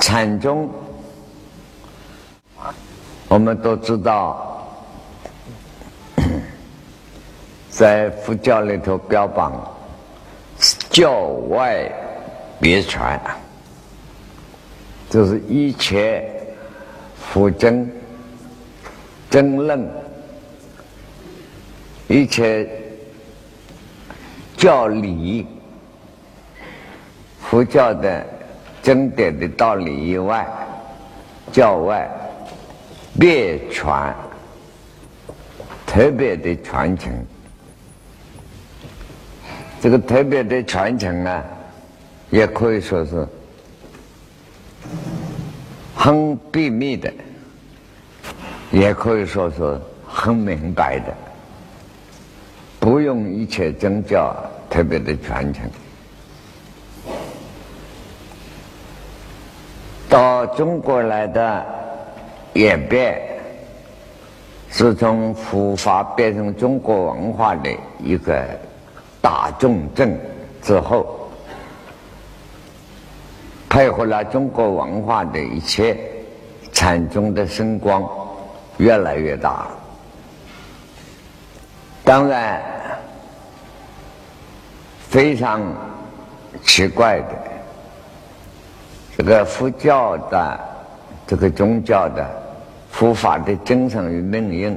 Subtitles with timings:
[0.00, 0.68] 禅宗，
[3.28, 4.66] 我们都知道，
[7.70, 9.52] 在佛教里头标榜
[10.90, 11.90] 教外
[12.58, 13.20] 别传，
[15.08, 16.28] 就是一切
[17.32, 17.88] 佛真
[19.28, 19.88] 真论，
[22.08, 22.68] 一切
[24.56, 25.46] 教理。
[27.42, 28.24] 佛教的
[28.82, 30.46] 经典的道理以外，
[31.52, 32.08] 教外
[33.18, 34.14] 别传，
[35.86, 37.12] 特别的传承。
[39.82, 41.42] 这个特别的传承呢，
[42.30, 43.26] 也可以说是
[45.94, 47.12] 很秘密的，
[48.70, 51.14] 也可以说是很明白的，
[52.78, 54.34] 不用一切宗教
[54.68, 55.62] 特别的传承。
[60.10, 61.64] 到中国来的
[62.54, 63.22] 演变，
[64.68, 68.44] 是从佛法变成中国文化的一个
[69.22, 70.18] 大重症
[70.60, 71.30] 之后，
[73.68, 75.96] 配合了中国文化的一切，
[76.72, 78.04] 禅宗的声光
[78.78, 79.68] 越来越大。
[82.02, 82.60] 当然，
[85.08, 85.62] 非常
[86.64, 87.49] 奇怪的。
[89.20, 90.58] 这个佛教的
[91.26, 92.26] 这个宗教的
[92.90, 94.74] 佛法的精神与命运，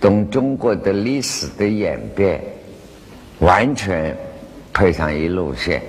[0.00, 2.40] 同中国的历史的演变
[3.40, 4.16] 完全
[4.72, 5.82] 配上一路线。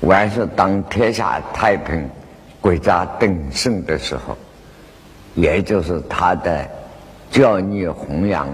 [0.00, 2.06] 完是当天下太平、
[2.60, 4.36] 国家鼎盛的时候，
[5.34, 6.68] 也就是他的
[7.30, 8.46] 教育弘扬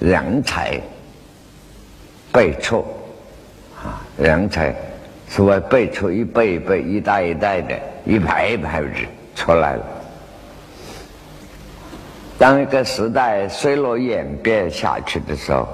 [0.00, 0.78] 人才
[2.30, 2.84] 辈出
[3.82, 4.76] 啊，人才。
[5.28, 8.88] 所谓辈出，一辈一辈、一代一代的，一排一排的
[9.34, 9.84] 出来了。
[12.38, 15.66] 当一个时代衰落演变下去的时候，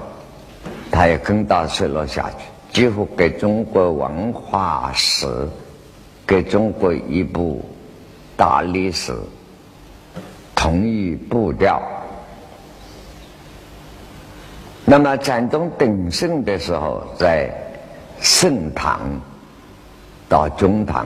[0.91, 5.27] 它也跟到衰落下去，几乎给中国文化史、
[6.25, 7.63] 给中国一部
[8.35, 9.13] 大历史
[10.55, 11.81] 同一步调。
[14.85, 17.49] 那么战争鼎盛的时候，在
[18.19, 18.99] 盛唐。
[20.33, 21.05] 到中唐，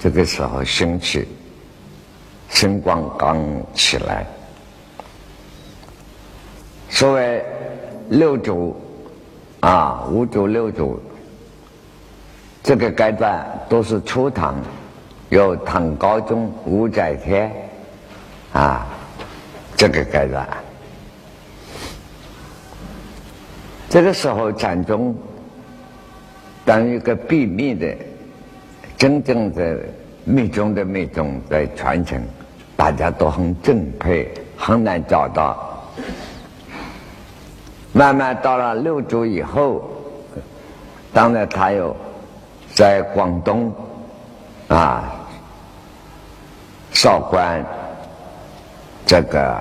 [0.00, 1.28] 这个时候兴起，
[2.48, 3.38] 星光刚
[3.74, 4.24] 起来。
[6.88, 7.44] 所谓
[8.08, 8.74] 六祖
[9.60, 10.98] 啊，五祖六祖，
[12.62, 14.54] 这个阶段都是初唐，
[15.28, 17.52] 有唐高宗、武则天
[18.54, 18.86] 啊，
[19.76, 20.48] 这个阶段，
[23.90, 25.14] 这个时候禅宗。
[26.70, 27.92] 当一个秘密的、
[28.96, 29.76] 真正的
[30.22, 32.22] 密宗的密宗在传承，
[32.76, 35.84] 大家都很敬佩，很难找到。
[37.92, 39.90] 慢慢到了六祖以后，
[41.12, 41.96] 当然他有
[42.72, 43.74] 在广东
[44.68, 45.12] 啊
[46.92, 47.64] 少关
[49.04, 49.60] 这个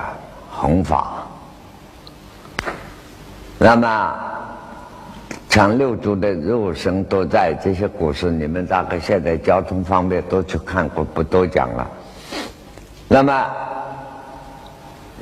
[0.52, 1.28] 弘法，
[3.58, 4.29] 那么。
[5.50, 11.90] 像六祖的肉身都在这些故事，你们大概现在交通方面都去看过，不多讲了。
[13.08, 13.48] 那么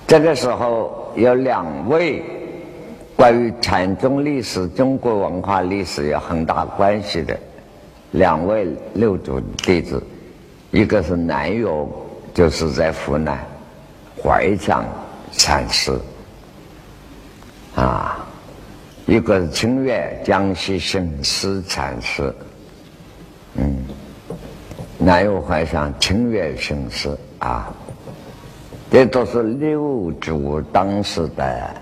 [0.05, 2.21] 这个时候有两位
[3.15, 7.39] 关于禅宗历史、中国文化历史有很大关系的
[8.11, 10.03] 两位六祖弟子，
[10.71, 11.65] 一个是南岳，
[12.33, 13.39] 就是在湖南
[14.21, 14.83] 怀藏
[15.31, 15.97] 禅师
[17.75, 18.26] 啊。
[19.07, 22.35] 一个是清月江西省师禅师，
[23.55, 23.85] 嗯，
[24.97, 27.73] 南有怀上清月省师啊，
[28.91, 31.73] 这都是六祖当时的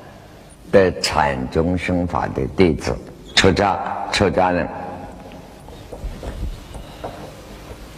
[0.72, 2.96] 的禅宗生法的弟子，
[3.34, 3.76] 出家
[4.12, 4.68] 出家人。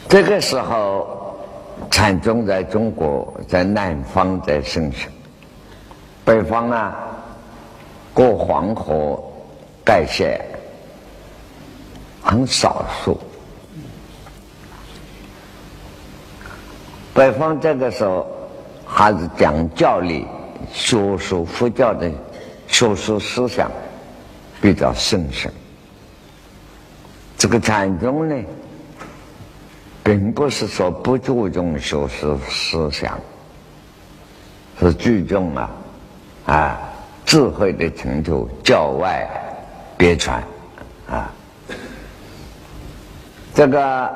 [0.07, 1.38] 这个时候，
[1.91, 5.09] 禅宗在中国在南方在盛行，
[6.23, 7.03] 北方啊。
[8.18, 9.24] 过黄河
[9.86, 10.44] 盖县
[12.19, 13.16] 很少数，
[17.14, 18.28] 北方这个时候
[18.88, 20.25] 还是讲教理、
[20.74, 22.12] 学术佛教的
[22.68, 23.72] 学术思想
[24.60, 25.52] 比较盛行。
[27.38, 28.36] 这个禅宗呢，
[30.04, 33.19] 并不是说不注重学术思想，
[34.80, 35.69] 是注重啊，
[36.48, 36.87] 啊。
[37.27, 39.29] 智慧的成就，教外
[39.97, 40.41] 别传
[41.09, 41.29] 啊！
[43.53, 44.12] 这个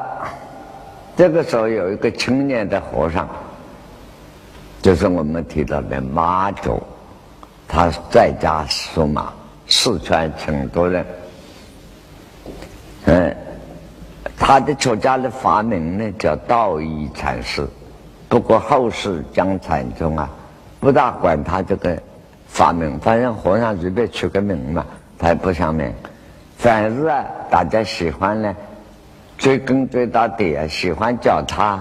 [1.18, 3.28] 这个时候有一个青年的和尚，
[4.82, 6.82] 就是我们提到的马祖，
[7.68, 9.34] 他在家属马，
[9.68, 11.06] 四川成都人。
[13.08, 13.36] 嗯，
[14.38, 17.68] 他的出家的法名呢叫道义禅师，
[18.30, 20.30] 不过后世讲禅宗啊，
[20.80, 22.02] 不大管他这个
[22.52, 24.86] 法名，反正和尚随便取个名嘛，
[25.18, 25.92] 他也不想名。
[26.58, 28.54] 反是啊，大家喜欢呢，
[29.38, 31.80] 追根追到底啊，喜欢叫他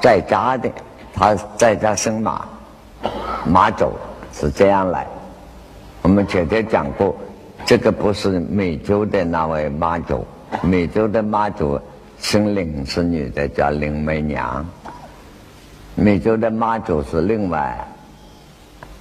[0.00, 0.70] 在家的，
[1.14, 2.44] 他在家生马，
[3.46, 3.92] 马祖
[4.32, 5.06] 是这样来。
[6.02, 7.16] 我们前天讲过，
[7.64, 10.24] 这个不是美洲的那位马祖。
[10.62, 11.80] 美洲的妈祖
[12.18, 14.64] 姓林，是女的，叫林媚娘。
[15.94, 17.76] 美洲的妈祖是另外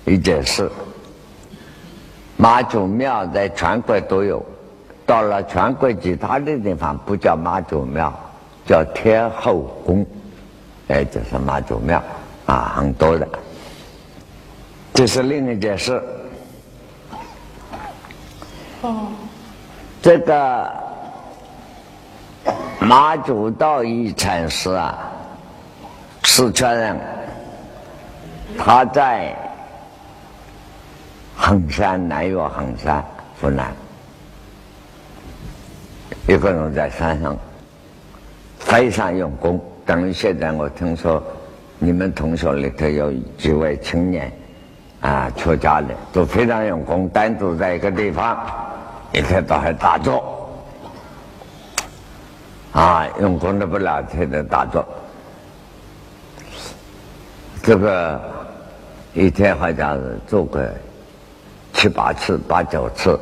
[0.06, 0.72] 一件事。
[2.42, 4.42] 妈祖庙在全国都有，
[5.06, 8.14] 到了全国其他的地方不叫妈祖庙，
[8.66, 10.06] 叫天后宫，
[10.88, 12.02] 哎，就是妈祖庙
[12.46, 13.28] 啊，很多的。
[14.94, 16.02] 这是另一件事。
[18.84, 19.08] 哦，
[20.02, 20.72] 这个。
[22.80, 24.98] 马祖道一禅师啊，
[26.24, 26.98] 四川人，
[28.58, 29.36] 他在
[31.42, 33.04] 衡山南岳衡山
[33.40, 33.74] 湖南，
[36.28, 37.36] 一个人在山上
[38.60, 39.60] 非常用功。
[39.86, 41.24] 等于现在我听说，
[41.80, 44.30] 你们同学里头有几位青年
[45.00, 48.38] 啊，出家的都非常用功，单独在一个地方，
[49.14, 50.52] 一天到晚打坐。
[52.74, 54.86] 啊，用功的不了，天天打坐。
[57.64, 58.22] 这个
[59.14, 60.72] 一天好像是做个
[61.74, 63.20] 七八次、八九次，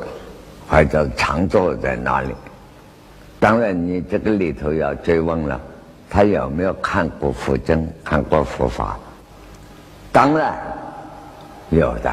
[0.68, 2.34] 或者常坐在那里。
[3.40, 5.60] 当然，你这个里头要追问了，
[6.10, 8.98] 他有没有看过佛经、看过佛法？
[10.10, 10.58] 当然
[11.70, 12.12] 有的。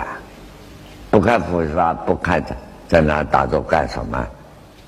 [1.09, 2.55] 不看佛法，不看在
[2.87, 4.27] 在那打坐干什么？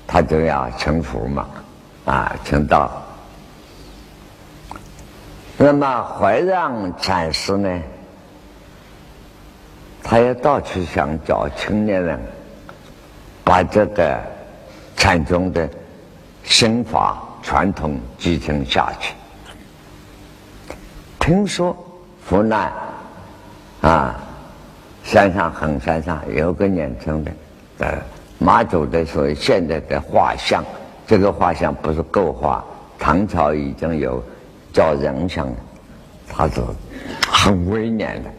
[0.06, 1.46] 他就要成佛嘛。
[2.04, 3.02] 啊，成道。
[5.56, 7.82] 那么怀让禅师呢？
[10.02, 12.18] 他也到处想找青年人，
[13.44, 14.18] 把这个
[14.96, 15.68] 禅宗的
[16.44, 19.14] 心法传统继承下去。
[21.18, 21.76] 听说
[22.26, 22.72] 湖南
[23.82, 24.18] 啊，
[25.04, 27.32] 山上衡山上有个年轻的，
[27.78, 27.98] 呃，
[28.38, 30.64] 马祖的所谓现在的画像。
[31.06, 32.62] 这个画像不是构画，
[32.98, 34.22] 唐朝已经有
[34.74, 35.48] 叫人像，
[36.28, 36.60] 他是
[37.30, 38.30] 很威严的，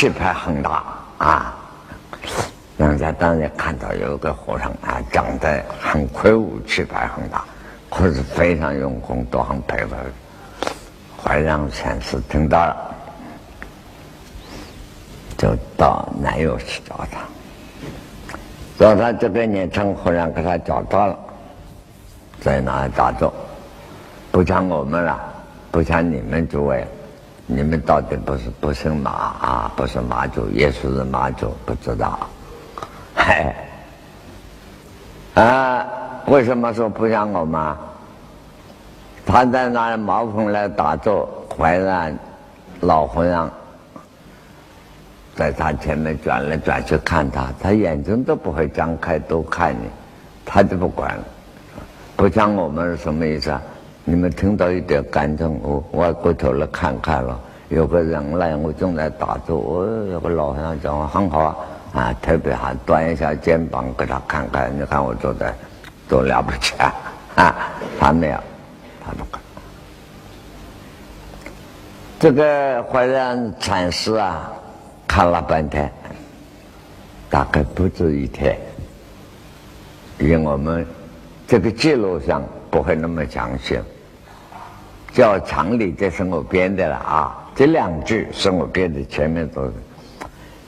[0.00, 0.82] 气派很大
[1.18, 1.54] 啊！
[2.78, 7.44] 人家当然看到有个和尚啊，长得很魁梧，气派很大，
[7.90, 9.94] 可是非常用功，都很佩服。
[11.22, 12.94] 怀让禅师听到了，
[15.36, 17.20] 就到南岳去找他。
[18.78, 21.18] 找他这个年轻和尚给他找到了，
[22.40, 23.30] 在那打坐，
[24.32, 25.20] 不像我们了，
[25.70, 26.86] 不像你们诸位，
[27.52, 32.18] 你们到底不是不姓马啊，不是马祖，也是马祖，不知道。
[33.12, 33.54] 嗨，
[35.34, 35.84] 啊，
[36.26, 37.76] 为什么说不像我们？
[39.26, 42.16] 他在那茅棚来打坐，怀让
[42.80, 43.50] 老和尚。
[45.34, 49.88] 在他前面转来转去看他，他眼睛都不会张开，都看你，
[50.44, 51.24] 他就不管了。
[52.14, 53.60] 不像我们是什么意思啊？
[54.04, 61.56] 你们听到一点感动，我我过头来看看了，有个人来，我正在打坐，我有个老和尚讲话很好啊，
[61.92, 65.54] 啊，特别好，端一下肩膀给他看看，你看我做的
[66.08, 66.94] 多了不起啊！
[67.36, 67.56] 啊，
[67.98, 68.38] 他没有，
[69.04, 69.40] 他不管。
[72.18, 74.52] 这个怀让禅师啊。
[75.12, 75.92] 看了半天，
[77.28, 78.56] 大概不止一天，
[80.20, 80.86] 因为我们
[81.48, 83.78] 这个记录上不会那么详细。
[85.12, 89.72] 叫常理，这是我编的了啊，这两句是我编的，前面都是，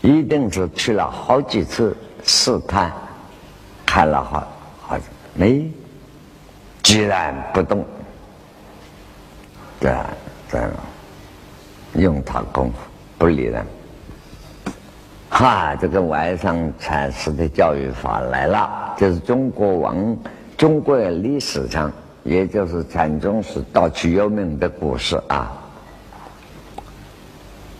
[0.00, 2.92] 一定是去了好几次试探，
[3.86, 4.46] 看了好
[4.80, 4.98] 好
[5.34, 5.70] 没，
[6.82, 7.84] 居然不动，
[9.78, 9.94] 对
[10.50, 10.60] 对，
[11.94, 12.78] 用他功夫
[13.16, 13.64] 不理人。
[15.30, 20.18] 哈，这个外上禅师的教育法来了，这是中国文、
[20.62, 21.90] 中国历史上，
[22.22, 25.60] 也就是禅宗史到处有名的故事啊。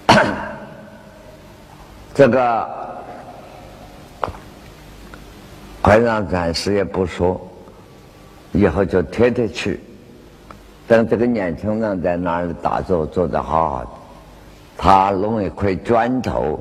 [2.13, 2.69] 这个
[5.81, 7.41] 怀让禅师也不说，
[8.51, 9.79] 以后就天天去，
[10.89, 13.91] 等这个年轻人在那里打坐，坐得好好的，
[14.77, 16.59] 他弄一块砖头，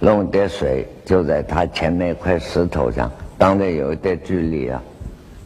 [0.00, 4.82] 弄点水，就在他前面一块石头上，当然有一点距离啊，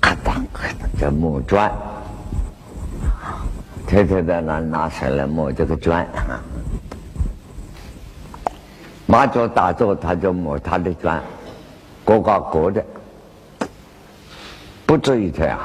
[0.05, 1.73] 咔当咔当，这木砖，
[3.87, 6.07] 天天在那拿水来磨这个砖。
[9.07, 11.23] 马祖打坐，他就磨他的砖，
[12.05, 12.85] 各搞各的，
[14.85, 15.59] 不至于这样。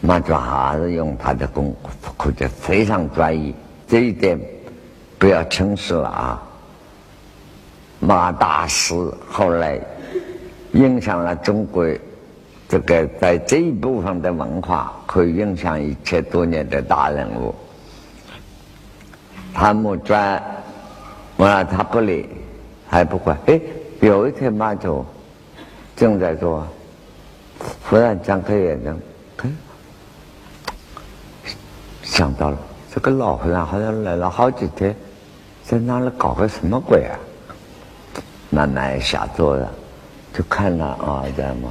[0.00, 3.54] 马祖还是用他的功夫，可觉非常专一，
[3.86, 4.40] 这一点
[5.18, 6.42] 不要轻视了啊。
[8.00, 8.94] 马大师
[9.30, 9.78] 后来
[10.72, 11.86] 影响了中国
[12.72, 17.54] 这个在这一部分的文化，可以影响一千多年的大人物。
[19.52, 20.42] 他木砖。
[21.36, 22.26] 完了，他不理，
[22.88, 23.36] 还不管。
[23.44, 23.60] 哎，
[24.00, 25.04] 有一天马祖
[25.94, 26.66] 正在做，
[27.90, 29.00] 忽然张开眼睛，
[29.42, 29.50] 哎，
[32.02, 32.56] 想到了
[32.90, 34.96] 这个老和尚好像来了好几天，
[35.62, 37.12] 在那里搞个什么鬼啊？
[38.48, 39.70] 慢慢下坐了，
[40.32, 41.70] 就看了啊，在么？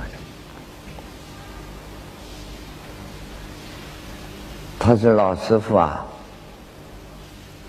[4.84, 6.04] 他说：“老师傅啊，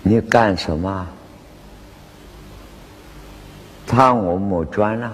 [0.01, 1.07] 你干什么？”
[3.85, 5.13] 他我抹砖了，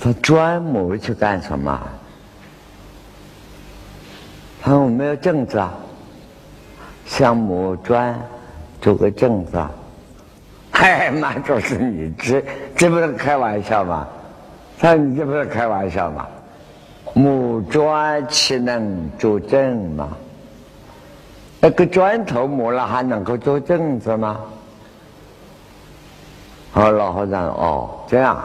[0.00, 1.82] 他砖磨去干什么？
[4.62, 5.74] 他我没有镜子啊，
[7.04, 8.16] 想抹砖
[8.80, 9.68] 做个镜子啊？
[10.70, 12.40] 嗨，满都是你这
[12.76, 14.06] 这不是开玩笑吗？
[14.78, 16.24] 他你这不是开玩笑吗？
[17.14, 20.08] 磨砖岂能做证吗？
[21.60, 24.40] 那个砖头磨了还能够做证子吗？
[26.70, 28.38] 好，老和尚哦，这样。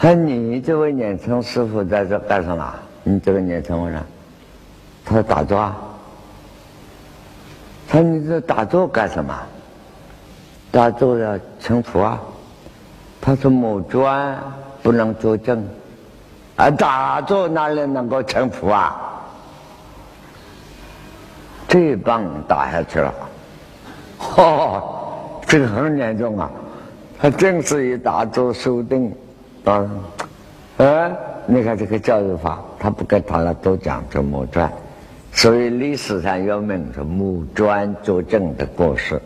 [0.00, 2.74] 那你这位年轻师傅在这干什么？
[3.04, 4.02] 你这个年轻人，
[5.04, 5.76] 他说打坐啊。
[7.86, 9.34] 他说你这打坐干什么？
[10.72, 12.20] 打坐要成佛啊。
[13.20, 14.36] 他说木砖
[14.82, 15.64] 不能作证，
[16.56, 19.00] 啊，打坐哪里能够成佛啊？
[21.66, 23.12] 这一棒打下去了，
[24.20, 24.80] 嚯！
[25.46, 26.50] 这个很严重啊！
[27.18, 29.12] 他正是以打坐修定，
[29.64, 29.84] 啊，
[30.76, 31.10] 呃，
[31.46, 34.70] 你看这个教育法，他不跟他那都讲这木砖，
[35.32, 39.20] 所以历史上有名是木砖作证的故事，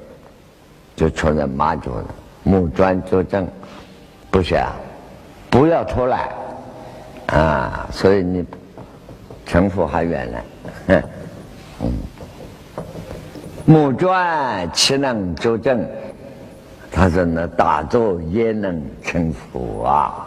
[0.97, 2.05] 就出在马祖了
[2.43, 3.47] 木砖作证，
[4.31, 4.73] 不是啊，
[5.51, 6.29] 不要偷懒
[7.29, 7.87] 啊！
[7.91, 8.45] 所以你
[9.47, 10.39] 成佛还远呢，
[11.83, 11.93] 嗯，
[13.65, 15.87] 木砖岂能作证？
[16.91, 20.27] 他说：“那打坐也能成佛啊！”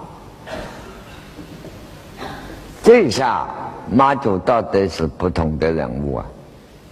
[2.83, 3.47] 这下
[3.89, 6.25] 马祖到底是不同的人物啊！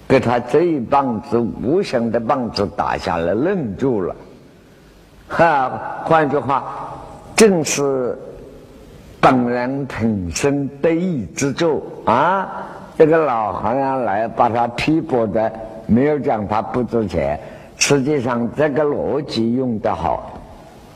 [0.07, 4.15] 给他这一棒子无形的棒子打下来，愣住了。
[5.27, 5.71] 哈，
[6.03, 6.63] 换句话，
[7.35, 8.17] 正是
[9.21, 12.47] 本人平生得意之作啊！
[12.97, 15.51] 这个老和尚来把他批驳的，
[15.85, 17.39] 没有讲他不值钱。
[17.77, 20.39] 实际上，这个逻辑用得好，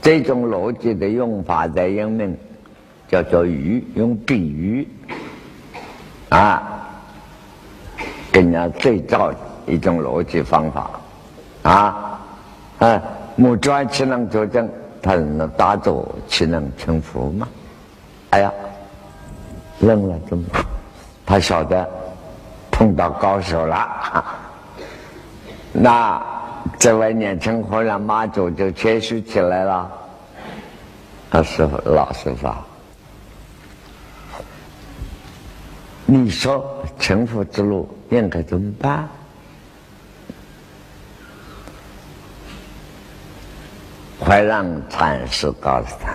[0.02, 2.38] 这种逻辑的用法在英文
[3.10, 4.88] 叫做“喻”，用比喻
[6.30, 6.64] 啊，
[8.32, 9.34] 跟人家对照
[9.66, 10.92] 一种逻辑方法
[11.64, 12.20] 啊
[12.80, 13.02] 啊，
[13.36, 14.70] 木砖岂能作证？
[15.02, 17.46] 他能打坐岂能成佛吗？
[18.34, 18.52] 哎呀，
[19.82, 20.44] 愣了，怎么？
[21.24, 21.88] 他晓得
[22.72, 24.26] 碰到高手了，
[25.72, 26.22] 那。
[26.80, 29.92] 这位年轻和尚马祖就谦虚起来了。
[31.30, 32.50] 他师傅，老师傅，
[36.06, 36.66] 你说
[36.98, 39.08] 成佛之路应该怎么办？
[44.20, 46.14] 怀让禅师告诉他：“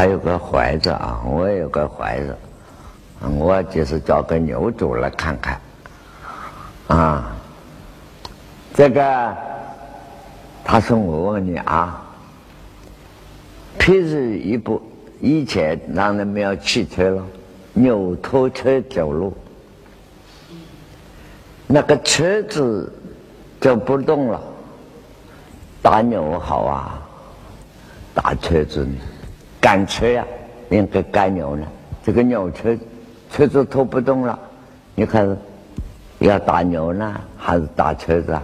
[0.00, 2.34] 还有个怀子啊，我也有个怀子。”
[3.36, 5.60] 我就是找个牛主来看看，
[6.86, 7.36] 啊，
[8.72, 9.36] 这个，
[10.64, 12.02] 他说我问你啊，
[13.78, 14.80] 譬如一部
[15.20, 17.22] 以前让人没有汽车了，
[17.74, 19.36] 牛拖车走路，
[21.66, 22.90] 那个车子
[23.60, 24.40] 就不动了，
[25.82, 27.02] 打牛好啊，
[28.14, 28.94] 打车子呢，
[29.60, 30.24] 赶车呀，
[30.70, 31.66] 应该赶牛呢，
[32.02, 32.76] 这个牛车。
[33.32, 34.36] 车子拖不动了，
[34.96, 35.36] 你看
[36.18, 38.42] 要打牛呢，还是打车子啊？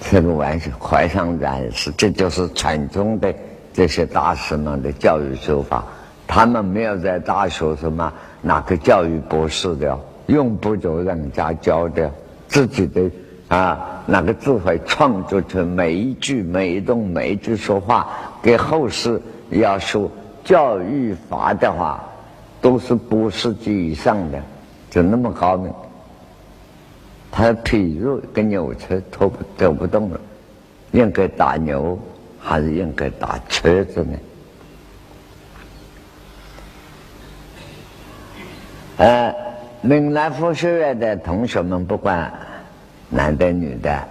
[0.00, 3.32] 这个玩笑，怀上然是，这就是传统的
[3.72, 5.84] 这些大师们的教育手法。
[6.26, 9.96] 他们没有在大学什么哪个教育博士的，
[10.26, 12.10] 用不着人家教的，
[12.48, 13.08] 自己的
[13.52, 18.08] 啊那个智慧创作出每一句每一动每一句说话，
[18.42, 20.10] 给后世要说
[20.42, 22.02] 教育法的话，
[22.62, 24.40] 都是博士级以上的，
[24.88, 25.70] 就那么高明。
[27.30, 30.20] 他譬如跟牛车拖不走不动了，
[30.92, 31.98] 应该打牛
[32.40, 34.18] 还是应该打车子呢？
[38.96, 39.34] 呃，
[39.82, 42.32] 闽南佛学院的同学们，不管
[43.14, 44.02] 男的女的，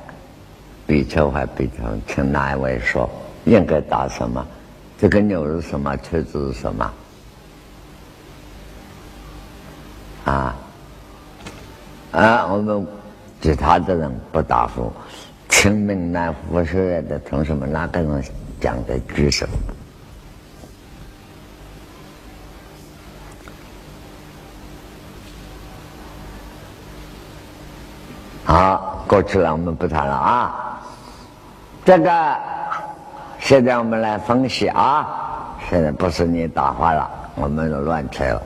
[0.86, 3.10] 比丘还比丘，请哪一位说
[3.46, 4.46] 应该打什么？
[5.00, 5.98] 这个牛是什么？
[5.98, 6.94] 车子是什么？
[10.26, 10.56] 啊
[12.12, 12.46] 啊！
[12.46, 12.88] 我们
[13.42, 14.94] 其他的人不答复，
[15.50, 18.24] 请闽南佛学院的同学们哪个人
[18.60, 19.48] 讲的举手？
[28.44, 30.82] 好，过去了，我们不谈了啊。
[31.84, 32.38] 这个，
[33.42, 35.06] 现在我们来分析啊。
[35.70, 38.42] 现在不是你打话了，我们乱扯了。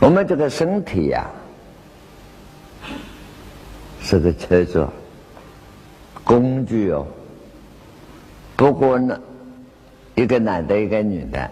[0.00, 1.24] 我们这个身体呀，
[4.02, 4.84] 是个车子，
[6.24, 7.06] 工具哦。
[8.56, 9.16] 不过呢，
[10.16, 11.48] 一个男的，一个女的，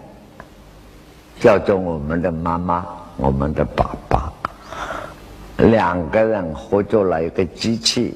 [1.39, 2.85] 叫做我们的妈妈，
[3.15, 4.06] 我们的爸爸。
[5.57, 8.15] 两个人合作了一个机器，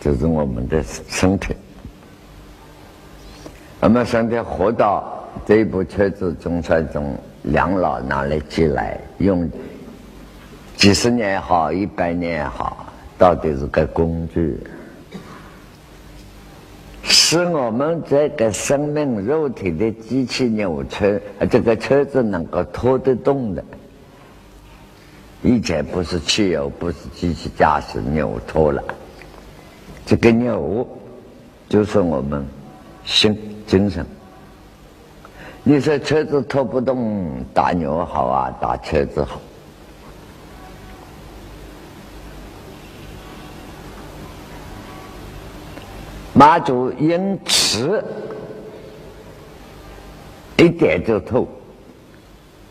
[0.00, 1.54] 就是我们的身体。
[3.80, 9.50] 我们身体活到这一部车子，总算从两老那里寄来，用
[10.76, 12.86] 几十年也好，一百年也好，
[13.18, 14.60] 到底是个工具，
[17.02, 21.18] 使我们这个生命肉体的机器扭车，
[21.50, 23.64] 这个车子能够拖得动的。
[25.42, 28.82] 以前不是汽油，不是机器驾驶，牛拖了。
[30.06, 30.86] 这个牛，
[31.68, 32.46] 就是我们
[33.04, 34.06] 心精神。
[35.64, 39.40] 你说车子拖不动，打牛好啊，打车子好。
[46.32, 48.02] 马祖因此
[50.56, 51.48] 一点就透，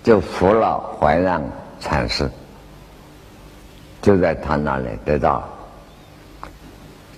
[0.04, 1.44] 就服了怀让
[1.80, 2.30] 禅师。
[4.02, 5.48] 就在他那里得到，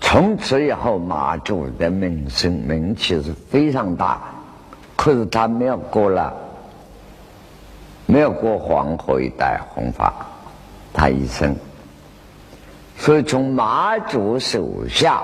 [0.01, 4.21] 从此以后，马祖的名声名气是非常大。
[4.97, 6.33] 可是他没有过了，
[8.05, 10.13] 没有过黄河一带弘法，
[10.93, 11.55] 他一生。
[12.97, 15.23] 所以从马祖手下，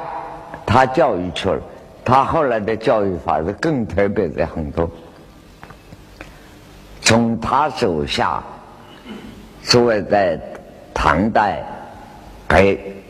[0.66, 1.60] 他教育出来，
[2.06, 4.90] 他后来的教育法是更特别的很多。
[7.02, 8.42] 从他手下，
[9.62, 10.40] 所谓在。
[11.02, 11.64] 唐代，
[12.46, 13.02] 给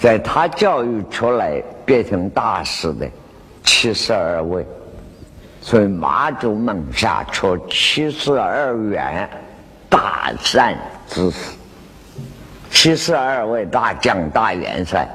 [0.00, 3.08] 在他教育出来变成大师的
[3.62, 4.66] 七十二位，
[5.60, 9.30] 所以马祖门下出七十二员
[9.88, 11.52] 大善之士，
[12.68, 15.08] 七十二位大将大元帅，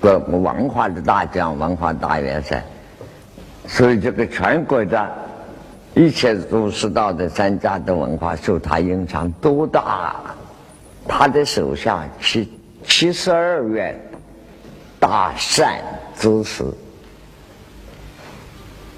[0.00, 2.64] 个文化的大将文化大元帅，
[3.66, 5.06] 所以这个全国的
[5.92, 10.16] 一切儒释道的三家的文化受他影响多大。
[11.08, 12.48] 他的手下七
[12.84, 13.98] 七十二员
[14.98, 15.80] 大善
[16.16, 16.64] 知识，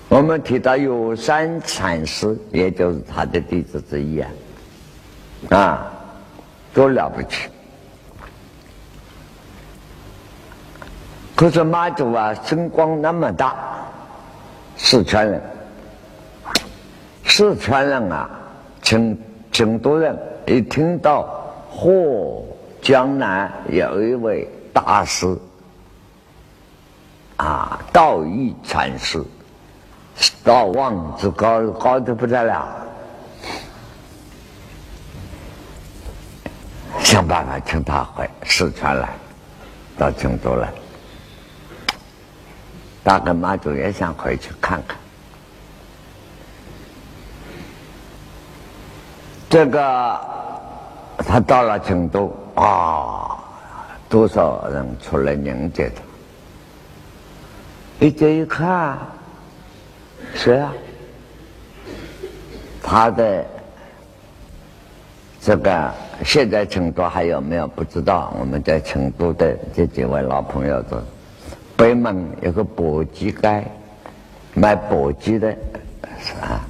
[0.09, 4.31] 我们提到有山禅师，也就是他的弟子之一啊，
[5.51, 5.93] 啊，
[6.73, 7.49] 多了不起！
[11.35, 13.57] 可是妈祖啊，声光那么大，
[14.77, 15.41] 四川人，
[17.25, 18.31] 四川人啊，
[18.83, 19.19] 成
[19.53, 20.17] 成都人
[20.47, 21.35] 一听到。
[21.81, 22.43] 嚯，
[22.83, 25.39] 江南有一位大师
[27.37, 29.23] 啊，道义禅师，
[30.43, 32.67] 道望之高，高的不得了。
[37.05, 39.11] 想办法请他回四川来，
[39.97, 40.73] 到成都来。
[43.05, 44.97] 大哥妈祖也想回去看看，
[49.49, 50.48] 这个。
[51.19, 53.37] 他到了成都啊，
[54.09, 56.03] 多少人出来迎接他？
[58.07, 58.97] 一接一看，
[60.35, 60.73] 谁啊？
[62.83, 63.45] 他的
[65.41, 68.33] 这个现在成都还有没有不知道？
[68.39, 71.03] 我们在成都的这几位老朋友说，
[71.77, 73.65] 北门有个簸箕街，
[74.55, 75.51] 卖簸箕的，
[76.21, 76.65] 是啊。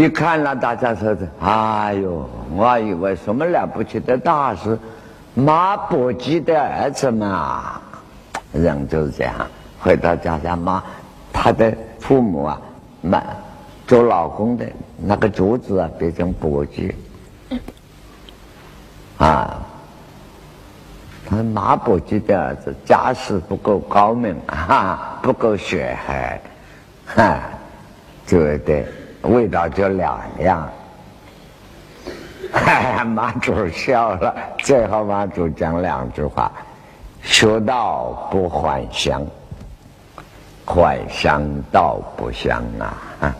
[0.00, 4.78] 一看了，大家说的，哎呦，我还以为什么了不起的大事，
[5.34, 7.78] 马伯基的儿子嘛，
[8.50, 9.34] 人就是这样。
[9.78, 10.82] 回到家家妈，
[11.30, 12.58] 他的父母啊，
[13.02, 13.22] 那
[13.86, 14.64] 做老公的
[14.96, 16.94] 那个竹子啊，变成簸箕，
[19.18, 19.60] 啊，
[21.28, 26.40] 他马伯基的儿子家世不够高明，哈，不够血海，
[27.04, 27.38] 哈，
[28.26, 28.86] 对不对？
[29.22, 30.68] 味道就两样，
[33.06, 34.34] 马祖笑了。
[34.58, 36.50] 最后马祖讲两句话：
[37.22, 39.24] 修道不还乡，
[40.64, 43.36] 还乡道不香啊！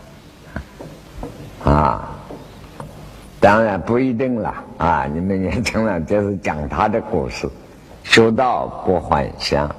[1.63, 2.09] 啊，
[3.39, 5.05] 当然不一定了啊！
[5.11, 7.49] 你们年轻人就是讲他的故事：
[8.03, 9.69] 修道不还乡，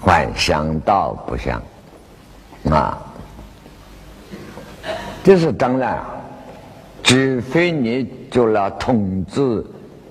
[0.00, 1.60] 还乡道不香
[2.70, 2.98] 啊。
[5.22, 5.98] 这是当然，
[7.02, 9.62] 除非你做了统治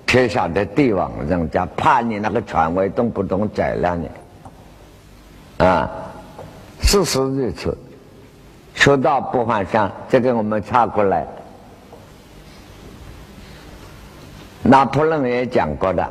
[0.05, 5.89] 天下的帝王，人家怕你那个权威动不动宰了你，啊，
[6.81, 7.75] 事实如此。
[8.75, 11.25] 说到不还乡，这个我们查过来，
[14.61, 16.07] 拿破仑也讲过的，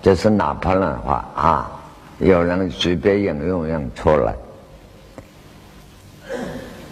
[0.00, 1.70] 这是拿破仑话啊，
[2.18, 4.34] 有人随便引用用出来，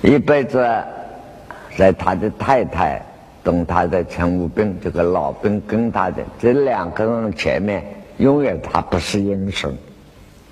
[0.03, 0.63] 一辈子。
[1.77, 3.03] 在他的太太
[3.45, 7.85] 跟他的陈武兵这个老兵跟他的这两个人前面，
[8.17, 9.71] 永远他不是英雄，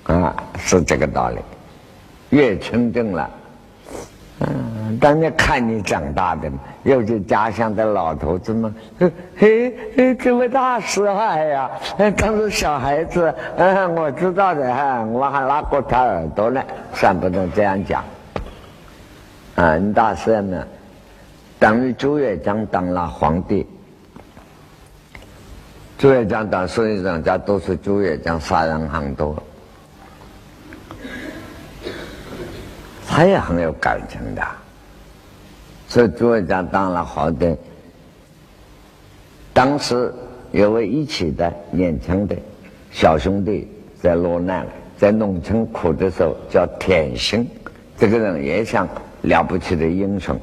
[0.03, 1.37] 啊，是这个道理。
[2.29, 3.29] 越清正了，
[4.39, 6.51] 嗯，当年看你长大的，
[6.83, 8.73] 又是家乡的老头子们，
[9.37, 11.69] 嘿嘿，这位大师哎呀，
[12.17, 16.61] 当时小孩子，嗯，我知道的哈，我还拉过他耳朵呢，
[16.93, 18.03] 算不能这样讲，
[19.55, 20.65] 啊，你大师呢？
[21.65, 23.65] 等于朱元璋当了皇帝，
[25.97, 29.35] 朱元璋当，所以人家都是朱元璋杀人很多，
[33.07, 34.43] 他也很有感情的，
[35.87, 37.55] 所以朱元璋当了皇帝，
[39.51, 40.13] 当时
[40.51, 42.35] 有位一起的年轻的
[42.91, 43.67] 小兄弟
[43.99, 44.67] 在落难，
[44.99, 47.49] 在农村苦的时候，叫田心，
[47.97, 48.87] 这个人也像
[49.23, 50.39] 了不起的英雄。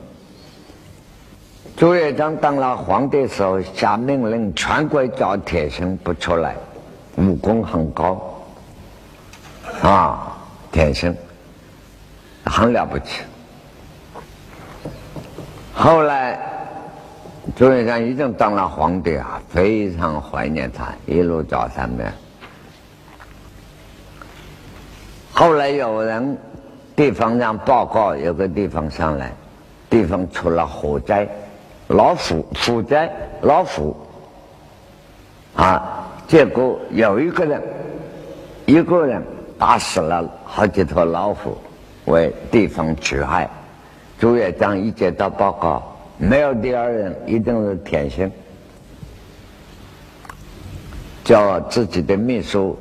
[1.83, 6.55] 朱元璋当了皇帝时候，下命令全国找铁心不出来，
[7.17, 8.41] 武功很高，
[9.83, 10.39] 啊，
[10.71, 11.13] 铁心
[12.45, 13.23] 很了不起。
[15.75, 16.39] 后来
[17.57, 22.13] 朱元璋已经当了皇帝啊，非常怀念他，一路找三遍。
[25.33, 26.39] 后来有人
[26.95, 29.33] 地方上报告，有个地方上来，
[29.91, 31.27] 地方出了火灾。
[31.93, 33.11] 老虎虎灾，
[33.43, 33.95] 老虎
[35.55, 36.09] 啊！
[36.27, 37.63] 结果有一个人，
[38.65, 39.23] 一个人
[39.59, 41.59] 打死了好几头老虎，
[42.07, 43.49] 为地方除害。
[44.19, 45.83] 朱元璋一接到报告，
[46.17, 48.33] 没有第二人，一定是田心，
[51.23, 52.79] 叫自己的秘书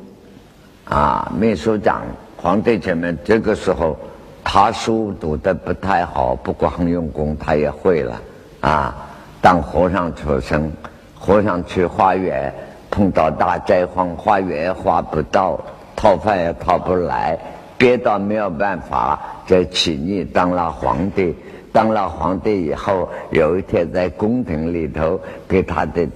[0.86, 2.04] 啊，秘书长，
[2.38, 3.98] 皇帝前面这个时候，
[4.42, 8.22] 他书读的不太好，不过很用功，他也会了。
[8.62, 8.96] 啊，
[9.42, 10.72] 当和尚出生，
[11.16, 12.54] 和尚去化缘，
[12.90, 15.60] 碰到大灾荒，化缘化不到，
[15.96, 17.38] 讨饭也讨不来，
[17.78, 21.36] 憋到没有办法，就起逆当了皇帝。
[21.74, 26.08] 当了皇帝以后，有一天在宫廷里头，给他的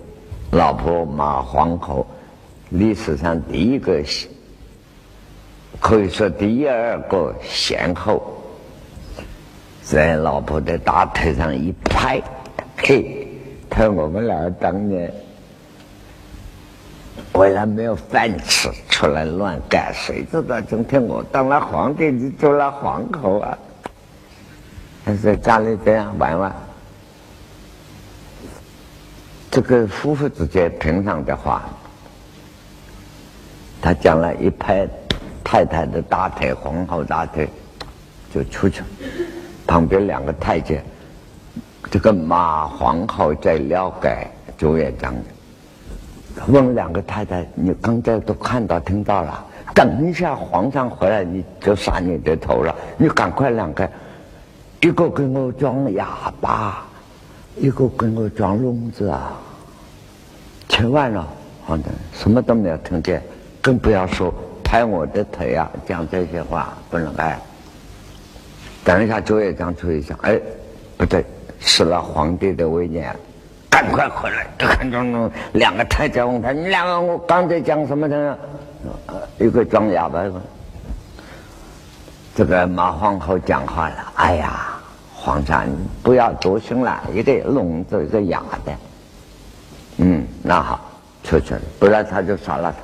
[0.52, 2.06] 老婆马皇后，
[2.70, 4.04] 历史上第一个，
[5.80, 8.22] 可以说第一二个贤后。
[9.86, 12.20] 在老婆的大腿上一拍，
[12.76, 13.28] 嘿，
[13.70, 15.14] 看我们俩当年
[17.34, 23.56] 为了没有饭吃出来乱干，谁知道今天我当了皇帝，你做了皇后啊？
[25.06, 26.52] 他在家里这样玩玩，
[29.52, 31.62] 这个夫妇之间平常的话，
[33.80, 34.88] 他讲了一拍
[35.44, 37.48] 太太的大腿，皇后大腿，
[38.34, 38.88] 就出去了。
[39.68, 40.84] 旁边两个太监，
[41.90, 45.14] 这个马皇后在了解朱元璋，
[46.48, 49.46] 问两个太太：“你刚才都看到听到了？
[49.74, 52.74] 等一下皇上回来，你就杀你的头了。
[52.98, 53.90] 你赶快两个，
[54.82, 56.86] 一个给我装哑巴，
[57.58, 59.34] 一个给我装聋子啊！
[60.70, 61.28] 千万了，
[61.66, 63.22] 皇上，什么都没有听见，
[63.62, 67.38] 更不要说拍我的腿啊，讲这些话不能挨。
[68.86, 70.40] 等一下，周院长出去讲，哎，
[70.96, 71.26] 不对，
[71.60, 73.14] 失了皇帝的威严，
[73.68, 74.46] 赶快回来！
[74.60, 78.38] 就看中中两个太监问他：“你两个，我刚才讲什么的？”
[79.40, 80.24] 一个装哑巴，
[82.36, 84.72] 这个马皇后讲话了：“哎呀！”
[85.18, 85.66] 皇上，
[86.04, 88.72] 不要多心了，一个聋子，一个哑的。
[89.98, 90.80] 嗯，那好，
[91.24, 92.78] 出去了，不然他就杀了他。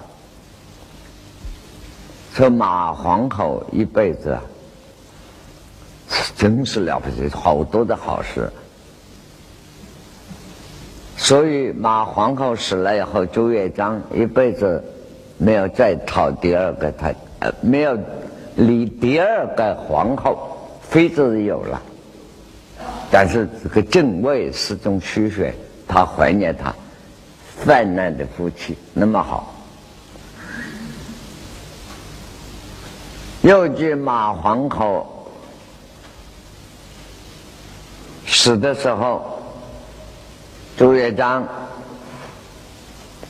[2.34, 4.42] 说马皇后一辈子啊
[6.42, 8.52] 真是了不起，好多的好事。
[11.16, 14.84] 所以马皇后死了以后，朱元璋一辈子
[15.38, 17.96] 没有再讨第二个太，呃，没有
[18.56, 21.80] 立第二个皇后，妃子有了。
[23.12, 25.54] 但是这个正位始终虚悬，
[25.88, 26.74] 他怀念他
[27.64, 29.54] 泛滥的夫妻那么好。
[33.44, 35.21] 又据马皇后
[38.34, 39.40] 死的时候，
[40.78, 41.48] 朱元璋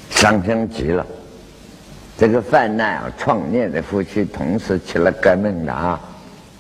[0.10, 1.06] 伤心极了。
[2.18, 6.00] 这个泛滥创业的夫妻同时起了革命的啊。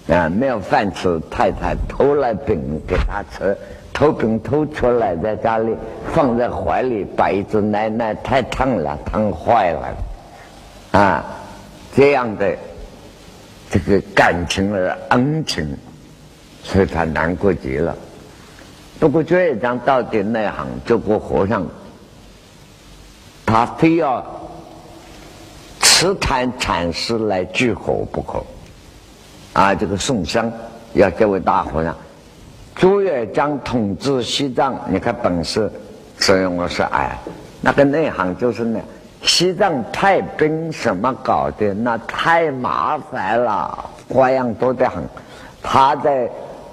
[0.09, 3.55] 啊，没有饭吃，太太偷了饼给他吃，
[3.93, 5.73] 偷饼偷出来，在家里
[6.11, 11.23] 放在怀里，把一只奶奶太烫了，烫坏了，啊，
[11.95, 12.57] 这样的
[13.69, 15.77] 这个感情的恩情，
[16.63, 17.95] 所以他难过极了。
[19.01, 21.65] 不过朱元璋到底内行，这个和尚，
[23.43, 24.23] 他非要
[25.79, 28.43] 慈坛禅师来聚合不可。
[29.53, 30.51] 啊，这个宋香
[30.93, 31.95] 要这位大和尚，
[32.75, 35.67] 朱元璋统治西藏，你看本事，
[36.19, 37.17] 所以我说，哎，
[37.59, 38.79] 那个内行就是那
[39.23, 45.03] 西藏派兵什么搞的，那太麻烦了，花样多得很。
[45.59, 46.29] 他在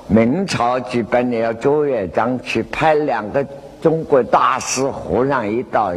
[0.08, 3.46] 明朝几百年，要朱元璋去派两个
[3.80, 5.92] 中国大师和尚一到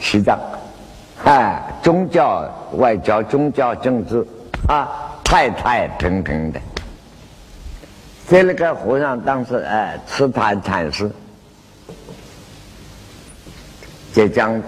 [0.00, 0.38] 西藏，
[1.24, 4.24] 哎，宗教、外交、宗教、政治
[4.68, 4.88] 啊。
[5.24, 6.60] 太太平平的，
[8.28, 11.10] 这那个和尚当时哎，吃檀禅师，
[14.12, 14.62] 浙江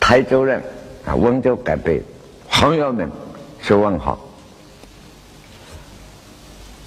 [0.00, 0.60] 台州人
[1.06, 2.02] 啊，温州改北
[2.48, 3.08] 很有名，
[3.60, 4.18] 是问好。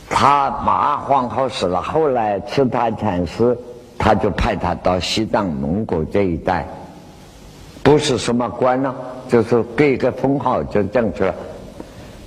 [0.09, 3.57] 他马皇后死了，后来吃檀禅师，
[3.97, 6.65] 他就派他到西藏、蒙古这一带，
[7.83, 8.93] 不是什么官呢，
[9.27, 11.35] 就是给一个封号就进去了。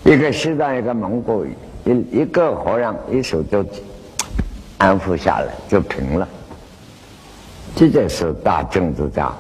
[0.05, 1.45] 一个西藏，一个蒙古，
[1.85, 3.65] 一一个和尚一手就
[4.79, 6.29] 安抚下来，就平了。
[7.75, 9.33] 这就是大政治家。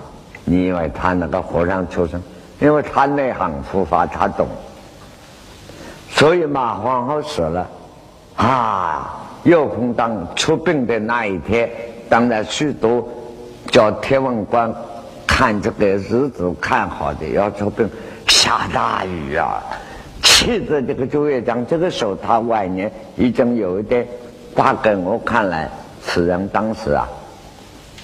[0.44, 2.20] 你以为他那个和尚出身？
[2.60, 4.46] 因为他内行佛法，他懂。
[6.10, 7.68] 所以马皇后死了，
[8.40, 11.68] 啊，又空当出殡的那一天，
[12.08, 13.06] 当然许多
[13.66, 14.74] 叫天文官
[15.26, 17.86] 看这个日子看好的要出殡，
[18.26, 19.62] 下大雨啊。
[20.22, 24.06] 气着这个朱元璋，这个时候他晚年已经有一点，
[24.54, 25.68] 大概我看来，
[26.02, 27.06] 此人当时啊，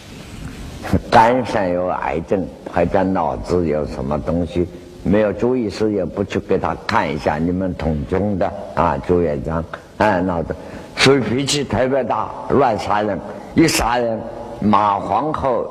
[1.10, 4.68] 肝上有癌症，还在脑子有什么东西，
[5.02, 7.38] 没有注意事，也不去给他看一下。
[7.38, 9.64] 你们统中的啊，朱元璋，
[9.98, 10.54] 哎，脑子，
[10.96, 13.18] 所以脾气特别大，乱杀人，
[13.54, 14.20] 一杀人，
[14.60, 15.66] 马皇后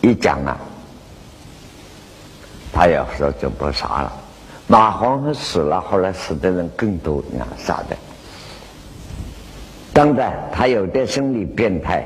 [0.00, 0.56] 一讲啊，
[2.72, 4.12] 他有时候就不杀了。
[4.66, 7.96] 马皇后死了，后来死的人更多，你看傻的。
[9.92, 12.02] 当然，他有点心理变态。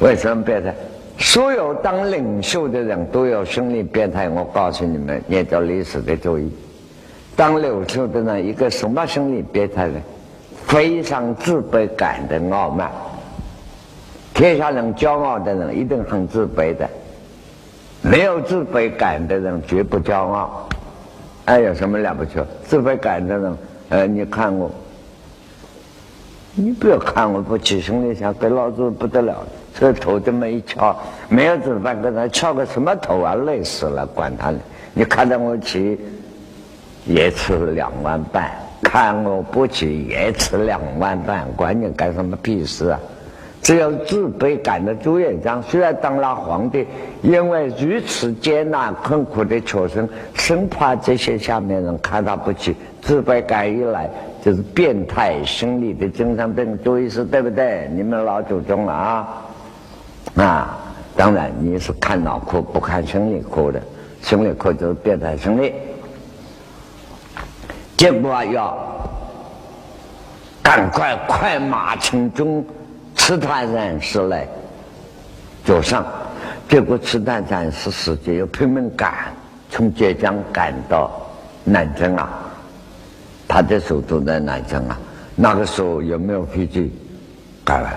[0.00, 0.74] 为什么变态？
[1.16, 4.28] 所有当领袖的人都有心理变态。
[4.28, 6.52] 我告诉你们，念着历史的注意。
[7.36, 10.00] 当领袖的人，一个什么心理变态呢？
[10.66, 12.90] 非常自卑感的傲慢。
[14.32, 16.88] 天下人骄傲的人一定很自卑的，
[18.02, 20.68] 没有自卑感的人绝不骄傲。
[21.44, 22.32] 哎，有什么了不起？
[22.66, 23.56] 自卑感的人，
[23.90, 24.70] 呃，你看我，
[26.54, 29.46] 你不要看我不起，心里想给老子不得了，
[29.78, 30.96] 这头这么一翘，
[31.28, 32.00] 没有怎么办？
[32.00, 33.34] 给他翘个什么头啊？
[33.34, 34.58] 累死了，管他呢！
[34.94, 35.98] 你看到我起，
[37.06, 38.44] 也吃两万半；
[38.82, 43.00] 看我不起，也吃两万半，管你干什么屁事啊！
[43.62, 46.86] 只有自卑感的朱元璋，虽然当了皇帝，
[47.22, 54.06] 因为如此艰难困苦的求生，生怕这些下面人看他不起，自卑感一来，
[54.42, 57.88] 就是变态生理的精神病，注意是对不对？
[57.94, 59.42] 你们老祖宗了啊，
[60.36, 60.78] 啊，
[61.16, 63.80] 当然你是看脑科不看生理科的，
[64.20, 65.72] 生理科就是变态生理，
[67.96, 68.76] 结果要
[70.62, 72.64] 赶快快马从中，
[73.16, 74.46] 刺探人士来
[75.64, 76.04] 就上，
[76.68, 79.32] 结果刺探人士时间又拼命赶，
[79.70, 81.10] 从浙江赶到
[81.64, 82.28] 南京啊。
[83.46, 84.98] 他的手都在南京啊，
[85.36, 86.92] 那个时候有没有飞机？
[87.64, 87.90] 改了，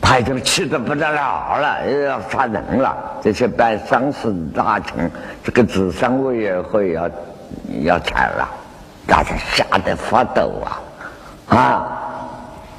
[0.00, 2.94] 他已经气得不得了了，又要杀人了。
[3.22, 5.10] 这些办丧事大臣，
[5.42, 7.08] 这个治丧委员会要
[7.82, 8.48] 要拆了，
[9.06, 12.00] 大家吓得发抖啊啊！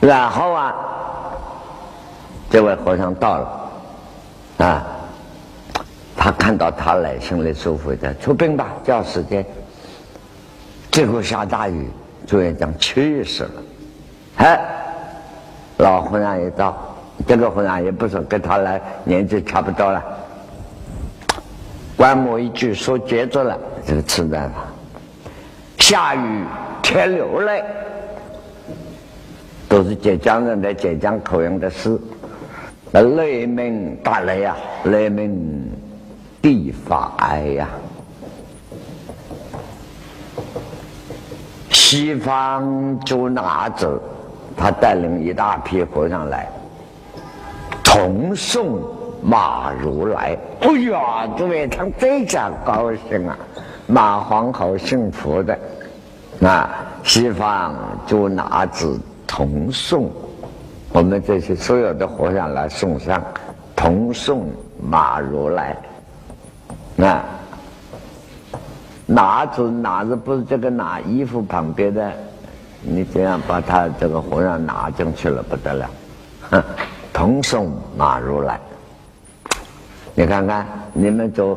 [0.02, 0.74] 然后啊，
[2.50, 4.84] 这位和尚到了啊，
[6.18, 9.46] 他看到他来，心里舒服的，出兵吧，叫时间。
[10.92, 11.90] 结果下大雨，
[12.26, 13.64] 朱元璋气死了。
[14.38, 14.60] 哎，
[15.78, 16.76] 老和尚一到，
[17.28, 20.04] 这个和尚也不是跟他来年纪差不多了。
[21.96, 24.54] 观摩一句说接着了，这个词在哪？
[25.78, 26.44] 下雨
[26.82, 27.64] 天流泪，
[29.70, 32.00] 都是浙江人的浙江口音的诗。
[32.92, 35.72] 那雷鸣打雷呀，雷鸣
[36.42, 37.68] 地发哀呀。
[41.70, 44.02] 西方朱拿子，
[44.58, 46.50] 他带领一大批和尚来，
[47.84, 48.82] 同送
[49.22, 50.38] 马如来。
[50.62, 53.38] 哎呀，诸位他非常高兴啊！
[53.88, 55.58] 马皇后信佛的，
[56.41, 56.69] 啊，
[57.04, 57.76] 西方
[58.08, 60.12] 朱拿子同送，
[60.91, 63.21] 我们这些所有的和尚来送上，
[63.76, 64.48] 同送
[64.82, 65.78] 马如来，
[66.98, 67.24] 啊。
[69.08, 72.12] 拿子拿子不是这个拿衣服旁边的，
[72.82, 75.89] 你这样把他这个和尚拿进去了不得了，
[76.50, 76.63] 哼，
[77.13, 78.60] 同送马如来。
[80.15, 81.56] 你看看你们走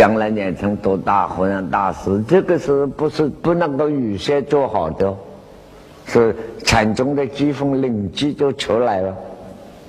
[0.00, 5.14] 将来念成多大和尚大师，这个是不是不能够预先做好的？
[6.06, 6.34] 是
[6.64, 9.14] 禅宗的机锋灵机就出来了，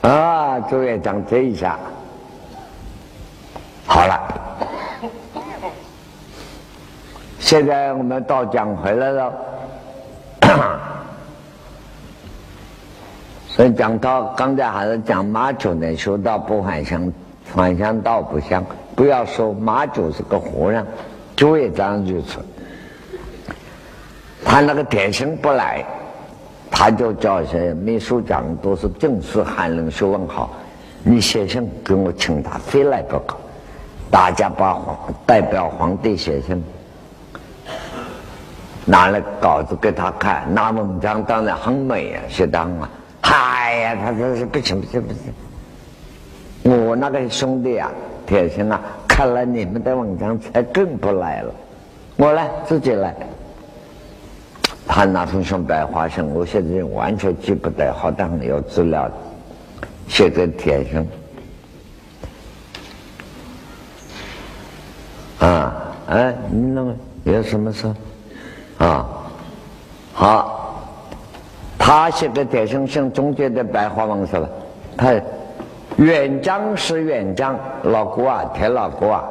[0.02, 1.80] 啊，朱元璋这一下
[3.88, 4.20] 好了。
[7.40, 9.34] 现在我们到讲回来了，
[13.48, 17.14] 所以讲到刚才还是讲马祖呢，说到不还乡，
[17.56, 18.62] 还乡道不乡。
[18.96, 20.86] 不要说马祖是个和尚，
[21.36, 22.40] 朱元璋如此。
[24.44, 25.84] 他那个铁生不来，
[26.70, 30.52] 他就叫些秘书长都是正式寒冷学问好，
[31.04, 33.38] 你写信给我请他，非来不可。
[34.10, 36.64] 大家把皇代表皇帝写信。
[38.84, 42.90] 拿了稿子给他看，那文章当然很美啊，写当啊，
[43.22, 46.74] 嗨呀，他说是不行不行不行。
[46.88, 47.92] 我那个兄弟啊，
[48.32, 51.54] 铁心啊，看了你们的文章才更不来了。
[52.16, 53.14] 我来自己来。
[54.88, 59.12] 他那封信白花生，我现在完全记不得，好像有资料
[60.08, 61.10] 写给铁心。
[65.40, 65.74] 啊，
[66.08, 67.94] 哎，那么有什么事？
[68.78, 69.06] 啊，
[70.14, 70.82] 好，
[71.78, 74.48] 他写的铁生像中间的白花文是吧？
[74.96, 75.22] 他
[76.02, 79.24] 元璋是元璋，老郭啊，铁老郭啊，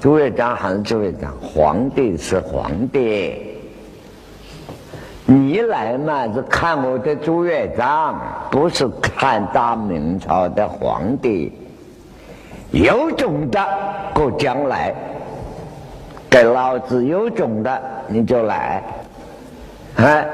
[0.00, 3.58] 朱元璋还是朱元璋，皇帝是皇帝。
[5.26, 11.52] 你来嘛是看我的朱元璋，不是看大明朝的皇帝。
[12.70, 13.60] 有种的，
[14.14, 14.94] 过将来。
[16.30, 18.82] 给老子有种的，你就来，
[19.96, 20.26] 哎，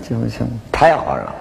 [0.00, 1.34] 就行，太好了，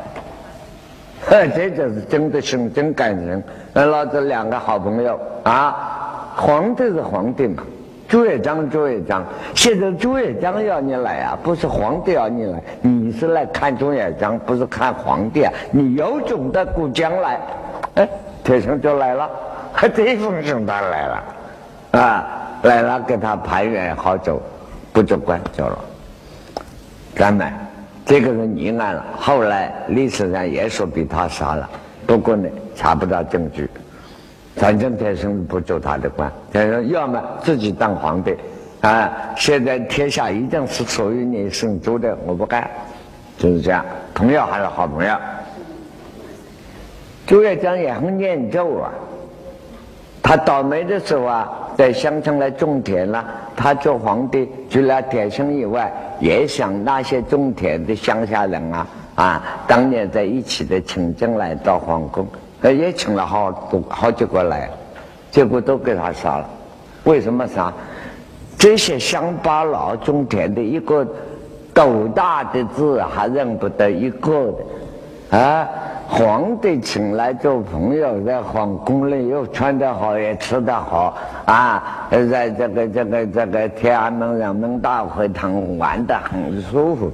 [1.55, 3.43] 这就是真的心真感人。
[3.73, 7.63] 那老子两个好朋友啊，皇帝是皇帝嘛，
[8.07, 9.23] 朱元璋朱元璋，
[9.55, 15.51] 现在朱元璋要你来啊，不是皇帝要你来，你是来看朱元璋，不是看皇帝啊。
[15.71, 17.39] 你有种的过将来，
[17.95, 18.09] 哎，
[18.43, 19.29] 铁生就来了，
[19.71, 21.23] 还这封信他来了，
[21.99, 22.39] 啊。
[22.63, 24.41] 来了，给他盘圆好走，
[24.93, 25.77] 不就关走了。
[27.13, 27.45] 咱们
[28.05, 31.69] 这个人溺案了，后来历史上也说被他杀了，
[32.05, 33.69] 不过呢查不到证据。
[34.55, 38.35] 反正天生不做他的官，天生要么自己当皇帝，
[38.81, 42.69] 啊，现在天下一定是属于你姓朱的，我不干，
[43.37, 43.83] 就是这样。
[44.13, 45.15] 朋友还是好朋友。
[47.25, 48.91] 朱元璋也很念咒啊，
[50.23, 53.23] 他倒霉的时候啊，在乡村来种田了。
[53.55, 62.25] 他做皇帝，除了田生以外，也想那些种田的乡下人啊啊，当年在一起的请进来到皇宫，
[62.63, 64.69] 也请了好多好几个来，
[65.29, 66.49] 结果都给他杀了。
[67.03, 67.71] 为什么杀？
[68.57, 71.05] 这些乡巴佬种田的一个
[71.73, 74.47] 斗大的字还认不得一个
[75.29, 75.67] 的啊！
[76.07, 82.07] 皇帝请来做朋友，在皇宫里又穿得好，也吃得好啊！
[82.29, 87.11] 在这个这个这个天安门人民大会堂玩得很舒服。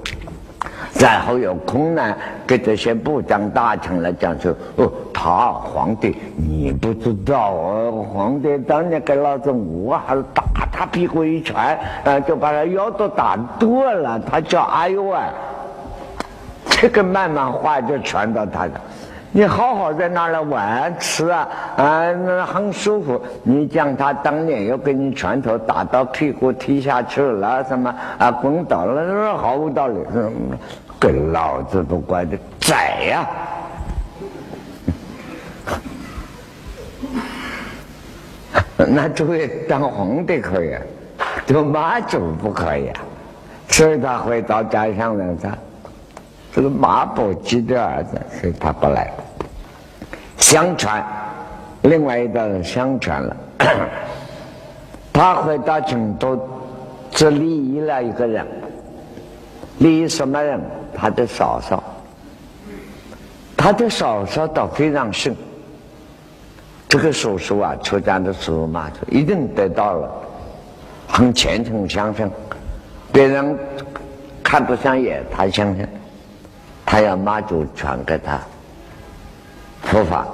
[0.99, 2.13] 然后有空呢，
[2.45, 14.19] 给这些部长大臣来讲说：“哦，他皇帝你不知道哦，皇帝当年给老子我还打他屁股一拳，呃，就把他腰都打断了。
[14.19, 15.23] 他叫哎呦啊！”
[16.79, 18.71] 这个慢慢话就传到他的。
[19.33, 23.21] 你好好在那儿玩吃啊，啊，那很舒服。
[23.43, 29.99] 你讲他当年又给你拳头打到屁股踢下去了，什么啊，滚倒了，那毫无道理。
[30.97, 33.27] 跟老子都关的宰呀！
[38.87, 40.75] 那诸位当皇帝可以，
[41.45, 43.01] 做妈祖不可以啊。
[43.67, 45.51] 所以他回到家乡人家。
[46.53, 49.11] 这个马宝吉的儿子，所以他不来。
[50.37, 51.05] 相传，
[51.83, 53.37] 另外一代人相传了，
[55.13, 56.39] 他回到成都，
[57.11, 58.45] 只利益了一个人，
[59.79, 60.59] 立什么人？
[60.95, 61.83] 他的嫂嫂。
[63.55, 65.35] 他的嫂嫂倒非常顺。
[66.87, 70.11] 这个叔叔啊，出家的时候嘛，就一定得到了，
[71.07, 72.27] 很虔诚相信，
[73.11, 73.55] 别人
[74.41, 75.87] 看不上眼，他相信。
[76.91, 78.39] 他要妈祖传给他
[79.83, 80.27] 佛法，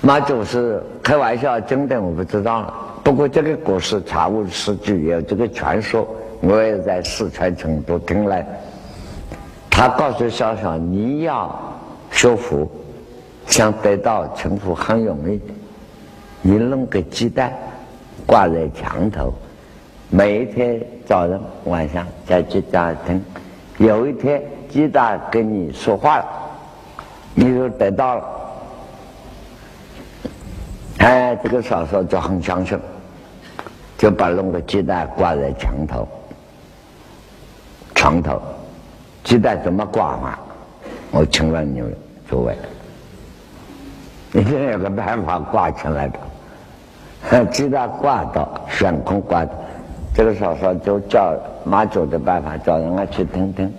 [0.00, 2.74] 妈祖是开玩笑，真的我不知道。
[3.04, 6.04] 不过这个故事查无实据，有这个传说，
[6.40, 8.44] 我也在四川成都听来。
[9.70, 11.56] 他告诉小小，你要
[12.10, 12.68] 修福，
[13.46, 15.40] 想得到成佛很容易，
[16.42, 17.52] 你弄个鸡蛋
[18.26, 19.32] 挂在墙头，
[20.10, 23.24] 每一天早上晚上在鸡蛋听。
[23.78, 26.26] 有一天，鸡蛋跟你说话了，
[27.34, 28.24] 你就得到了。
[30.98, 32.78] 哎，这个嫂嫂就很相信，
[33.98, 36.06] 就把弄个鸡蛋挂在墙头、
[37.94, 38.40] 床头。
[39.24, 40.38] 鸡蛋怎么挂嘛？
[41.10, 41.96] 我请问你们
[42.28, 42.56] 诸位，
[44.32, 47.44] 一定有个办法挂起来的。
[47.46, 49.44] 鸡蛋挂到悬空挂。
[50.14, 53.74] 这个嫂嫂就叫妈祖的办法，叫人家去听听。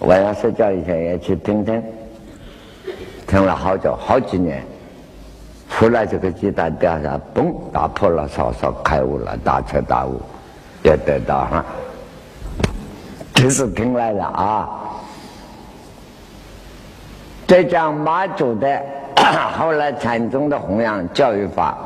[0.00, 1.82] 晚上睡觉以前也去听听，
[3.26, 4.62] 听了好久好几年。
[5.70, 10.20] 出来这个鸡蛋掉下，嘣，打破了嫂嫂开悟了，大彻大悟，
[10.82, 11.64] 也得到哈。
[13.32, 14.68] 这是听来的啊。
[17.46, 18.82] 再讲妈祖的
[19.56, 21.78] 后来禅宗的弘扬教育法。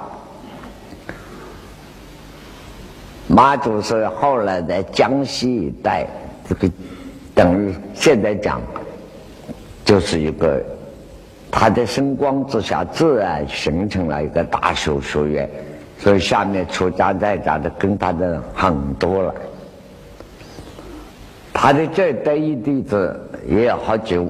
[3.34, 6.06] 妈祖是后来在江西一带，
[6.46, 6.70] 这个
[7.34, 8.60] 等于现在讲，
[9.86, 10.62] 就是一个
[11.50, 15.50] 他的声光之下，自然形成了一个大修学院，
[15.98, 19.34] 所以下面出家在家的跟他的很多了。
[21.54, 23.18] 他的这得一弟子
[23.48, 24.20] 也有好几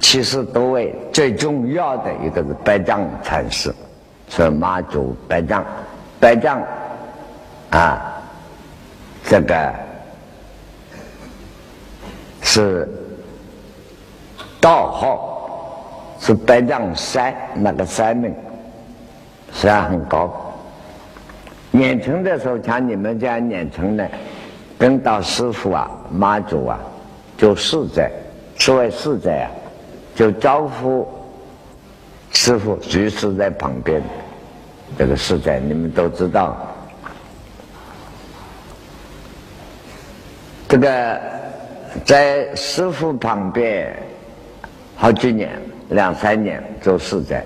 [0.00, 3.72] 七十多位，最重要的一个是白丈禅师，
[4.28, 5.64] 是妈祖白丈，
[6.18, 6.60] 白丈
[7.70, 8.10] 啊。
[9.26, 9.72] 这个
[12.42, 12.88] 是
[14.60, 18.34] 道号，是白丈山那个山名，
[19.52, 20.52] 山很高。
[21.70, 24.08] 念成的时候，像你们这样念成的，
[24.78, 26.78] 跟到师傅啊、妈祖啊，
[27.36, 28.10] 就四在，
[28.58, 29.50] 所谓四在啊，
[30.14, 31.08] 就招呼
[32.30, 34.02] 师傅随时在旁边。
[34.96, 36.56] 这个四在你们都知道。
[40.74, 41.20] 这个
[42.04, 43.96] 在师傅旁边
[44.96, 45.56] 好几年，
[45.90, 47.44] 两三年做事在，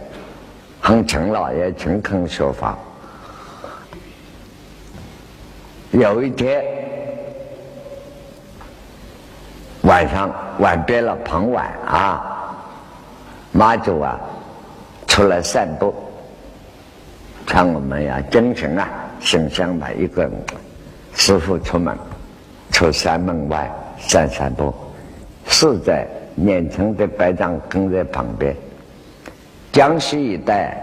[0.81, 2.79] 很勤劳，也勤恳学法。
[5.91, 6.65] 有一天
[9.83, 12.57] 晚上晚别了，傍晚啊，
[13.53, 14.19] 妈祖啊
[15.07, 15.95] 出来散步，
[17.47, 18.89] 像我们呀精神啊
[19.21, 20.33] 形象的一个人
[21.13, 21.95] 师傅出门。
[22.71, 24.73] 出山门外散散步，
[25.47, 28.55] 是在年轻的白丈跟在旁边。
[29.73, 30.77] 江西一带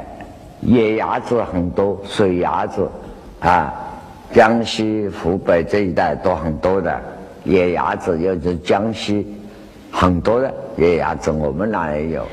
[0.61, 2.89] 野鸭子很多，水鸭子
[3.39, 3.73] 啊，
[4.33, 7.01] 江西、湖北这一带都很多的
[7.43, 9.25] 野鸭子，又是江西
[9.91, 12.25] 很多的野鸭子，我们那也有。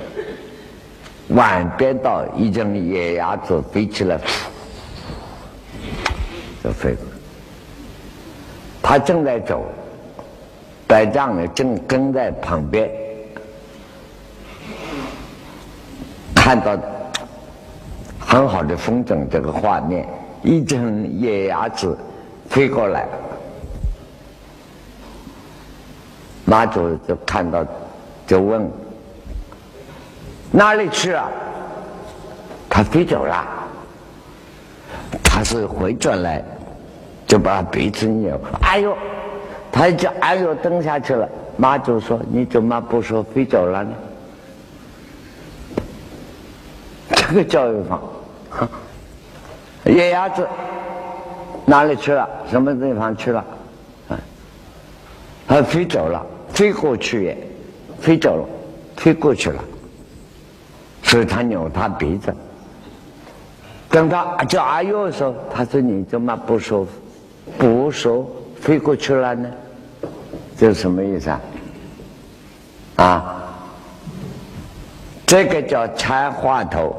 [1.28, 4.18] 晚边到一阵野鸭子飞起来，
[6.62, 7.11] 就飞过。
[8.82, 9.64] 他正在走，
[10.86, 12.90] 白丈呢正跟在旁边，
[16.34, 16.76] 看到
[18.18, 20.06] 很好的风筝，这个画面，
[20.42, 21.96] 一阵野鸭子
[22.48, 23.06] 飞过来，
[26.44, 27.64] 马祖就看到，
[28.26, 28.68] 就问。
[30.50, 31.30] 哪里去了？
[32.68, 33.46] 他飞走了。
[35.22, 36.44] 他是回转来，
[37.32, 38.38] 就把鼻子扭。
[38.60, 38.94] 哎呦，
[39.72, 41.26] 他一叫哎呦，蹬下去了。
[41.56, 43.90] 妈祖说：“你怎么不说飞走了呢？”
[47.08, 47.98] 这个教育法，
[49.84, 50.46] 野鸭子
[51.64, 52.28] 哪里去了？
[52.50, 53.42] 什么地方去了？
[54.10, 54.20] 啊，
[55.48, 57.38] 他飞走了，飞过去也，
[57.98, 58.44] 飞走了，
[58.98, 59.64] 飞过去了。
[61.02, 62.34] 所以他扭他鼻子，
[63.88, 66.86] 等他叫阿佑的时候，他说：“你怎么不说，
[67.62, 68.28] 不说
[68.60, 69.48] 飞过去了呢？”
[70.58, 71.40] 这是什么意思啊？
[72.96, 73.42] 啊，
[75.24, 76.92] 这个叫参话头。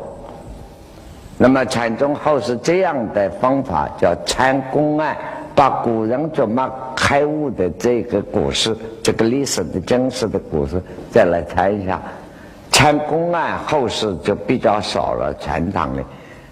[1.38, 5.18] 那么禅宗后是这样的方法，叫参公案，
[5.54, 12.02] 把古人怎么开悟的这个故事，这个历史的真实的故事，再来参一下。
[12.72, 16.02] 参公案后世就比较少了，禅堂里，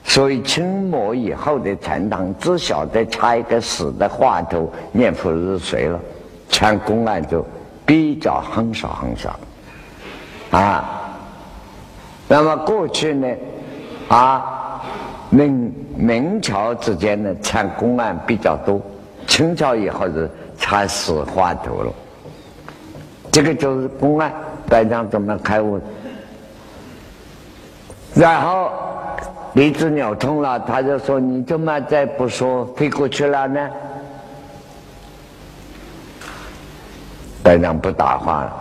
[0.03, 5.99] 所以清末以后的禅堂只晓得插一个死的话头念佛日随了，
[6.49, 7.45] 参公案就
[7.85, 9.39] 比较很少很少，
[10.51, 11.01] 啊，
[12.27, 13.27] 那么过去呢，
[14.09, 14.81] 啊，
[15.29, 18.81] 明明朝之间呢参公案比较多，
[19.27, 21.93] 清朝以后是插死话头了，
[23.31, 24.33] 这个就是公案，
[24.67, 25.79] 大家怎么开悟。
[28.13, 28.71] 然后
[29.53, 33.69] 鼻子扭痛了，他就说：“你怎么再不说飞过去了呢？”
[37.43, 38.53] 班长不答话了。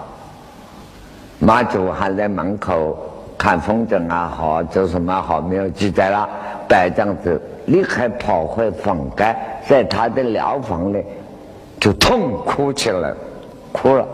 [1.38, 2.98] 马祖还在门口
[3.38, 6.28] 看风筝啊，好，做什么好没有记载了。
[6.68, 9.36] 白丈子立刻跑回房间，
[9.68, 11.04] 在他的疗房里
[11.78, 13.14] 就痛哭起来，
[13.72, 14.06] 哭了。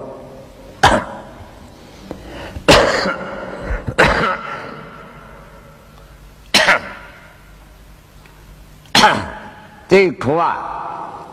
[9.97, 11.25] 这一哭啊，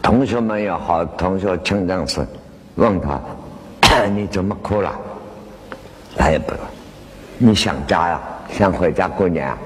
[0.00, 2.26] 同学们也好，同学清正是
[2.76, 3.20] 问他
[4.16, 4.98] ：“你怎么哭了？”
[6.16, 6.54] 他也不，
[7.36, 8.18] 你想家呀？
[8.50, 9.58] 想回家过年啊？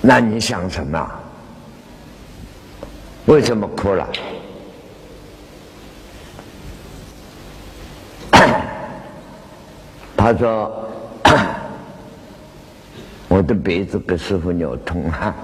[0.00, 1.10] 那你想什么？
[3.26, 4.08] 为什么哭了？
[10.18, 10.80] 他说。
[13.34, 15.34] 我的鼻子给师傅扭痛了，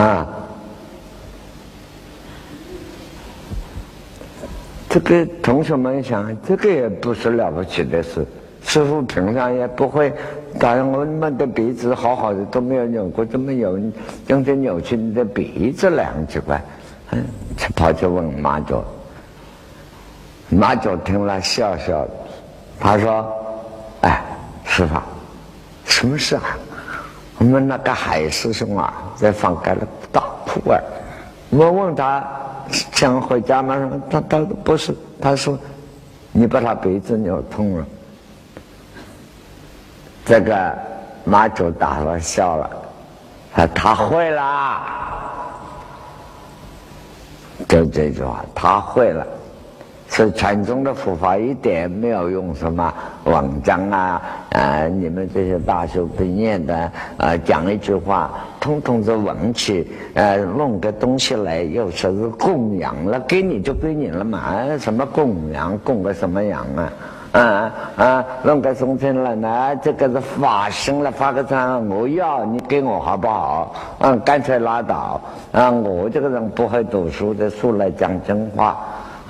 [0.00, 0.28] 啊！
[4.88, 8.24] 这个同学们想，这个也不是了不起的事。
[8.64, 10.12] 师傅平常也不会，
[10.56, 13.76] 当然我们的鼻子好好的都没有扭过，怎么有
[14.28, 16.12] 今天扭起你的鼻子来？
[16.12, 16.62] 很奇怪，
[17.10, 17.24] 嗯，
[17.74, 18.80] 跑去问马祖，
[20.48, 22.06] 马祖听了笑笑，
[22.78, 23.41] 他说。
[24.72, 24.96] 哎，师傅，
[25.84, 26.42] 什么事啊？
[27.36, 30.80] 我们那个海师兄啊，在房间里大哭啊。
[31.50, 32.26] 我问他
[32.70, 33.76] 想回家吗？
[34.10, 35.58] 他他不是，他说
[36.30, 37.86] 你把他鼻子扭痛了。
[40.24, 40.78] 这个
[41.24, 42.70] 马祖打了笑了，
[43.54, 44.80] 他他会了，
[47.68, 49.26] 就这句话，他会了。
[50.14, 52.92] 是禅宗的佛法一点没有用什么
[53.24, 66.92] 文章啊，啊，你们这些大修不念的啊，讲一句话，通通是文气，呃，弄个东西来又说是供养了，给你就给你了嘛，啊什么供养，供个什么养啊？
[67.32, 71.56] 啊啊，弄个送钱了，那这个是发心了，发个财，
[71.88, 73.74] 我要你给我好不好？
[74.00, 75.18] 嗯，干脆拉倒，
[75.52, 78.76] 啊，我这个人不会读书的，书来讲真话。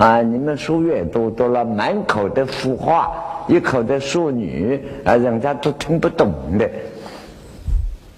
[0.02, 0.20] 啊！
[0.20, 3.12] 你们书越多，多了满口的腐话，
[3.46, 6.68] 一口的淑女，啊，人家都听不懂的。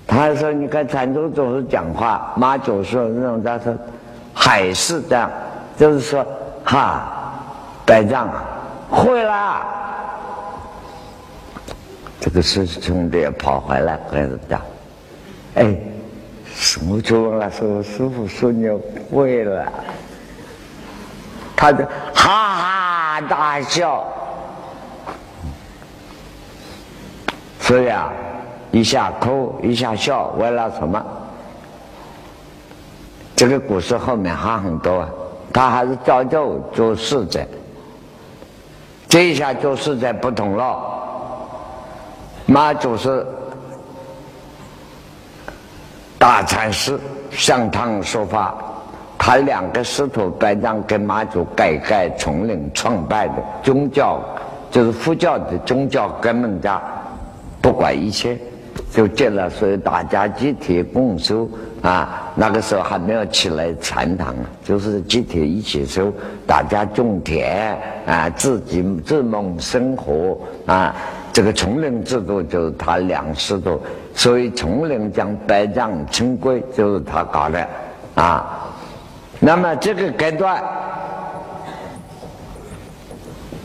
[0.07, 3.77] 他说：“你看禅宗总是讲话，马祖说人家说
[4.33, 5.31] 还是这样，
[5.77, 6.27] 就是说，
[6.65, 7.35] 哈，
[7.85, 8.31] 百丈，
[8.89, 9.61] 会了。”
[12.19, 14.63] 这个师兄弟跑回来跟他讲
[15.57, 15.77] ：“哎，
[16.89, 18.71] 我就问了，说师傅说你
[19.11, 19.71] 会了。”
[21.57, 21.85] 他就
[22.15, 24.05] 哈哈大笑。
[27.61, 28.13] 所以啊，
[28.73, 31.03] 一下哭一下笑，为了什么？
[33.35, 35.09] 这个故事后面还很多，
[35.53, 37.45] 他还是照旧做事者。
[39.09, 40.79] 这一下做事者不同了，
[42.47, 43.27] 马祖是
[46.19, 46.99] 大禅师
[47.31, 48.55] 向堂说法，
[49.27, 54.21] 他两个师徒白丈跟马祖改改从领创办的宗教，
[54.71, 56.79] 就是佛教的宗教根本家，
[57.63, 58.37] 不管一切。
[58.91, 61.49] 就建了，所以大家集体共修
[61.81, 62.31] 啊。
[62.35, 66.13] 那个时候还没有起来禅堂，就是集体一起修，
[66.47, 70.95] 大家种田啊，自己自谋生活啊。
[71.33, 73.81] 这个丛林制度就是他两师徒，
[74.15, 77.67] 所以丛林将百丈清规就是他搞的
[78.17, 78.61] 啊。
[79.47, 80.59] 那么这个阶段，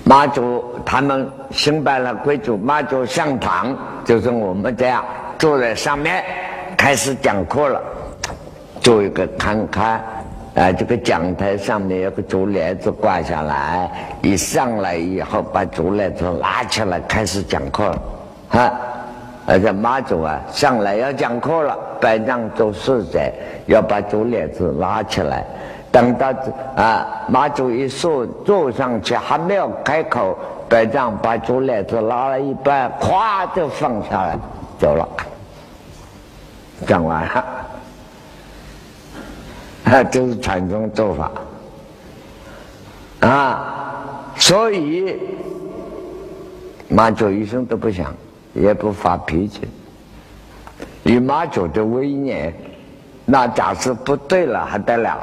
[0.03, 3.73] 妈祖他们兴办了贵族妈祖上堂，
[4.03, 5.01] 就是我们这样。
[5.37, 6.21] 坐在上面
[6.75, 7.81] 开始讲课了，
[8.81, 10.03] 做一个看看，
[10.53, 13.89] 啊，这个讲台上面有个竹帘子挂下来，
[14.21, 18.01] 一上来以后把竹帘子拉起来开始讲课了，
[18.49, 18.73] 哈，
[19.49, 23.19] 而且马祖啊上来要讲课了，班长做事者
[23.65, 25.43] 要把竹帘子拉起来，
[25.91, 26.31] 等到
[26.75, 30.37] 啊马祖一坐坐上去还没有开口，
[30.69, 34.37] 班长把竹帘子拉了一半，咵就放下来
[34.77, 35.09] 走了。
[36.85, 37.43] 讲完了，
[39.85, 41.31] 啊， 这是禅宗做法。
[43.21, 45.17] 啊，所以
[46.87, 48.13] 马祖一声都不响，
[48.53, 49.61] 也不发脾气。
[51.03, 52.53] 以马祖的威严，
[53.25, 55.17] 那假设不对了还得了？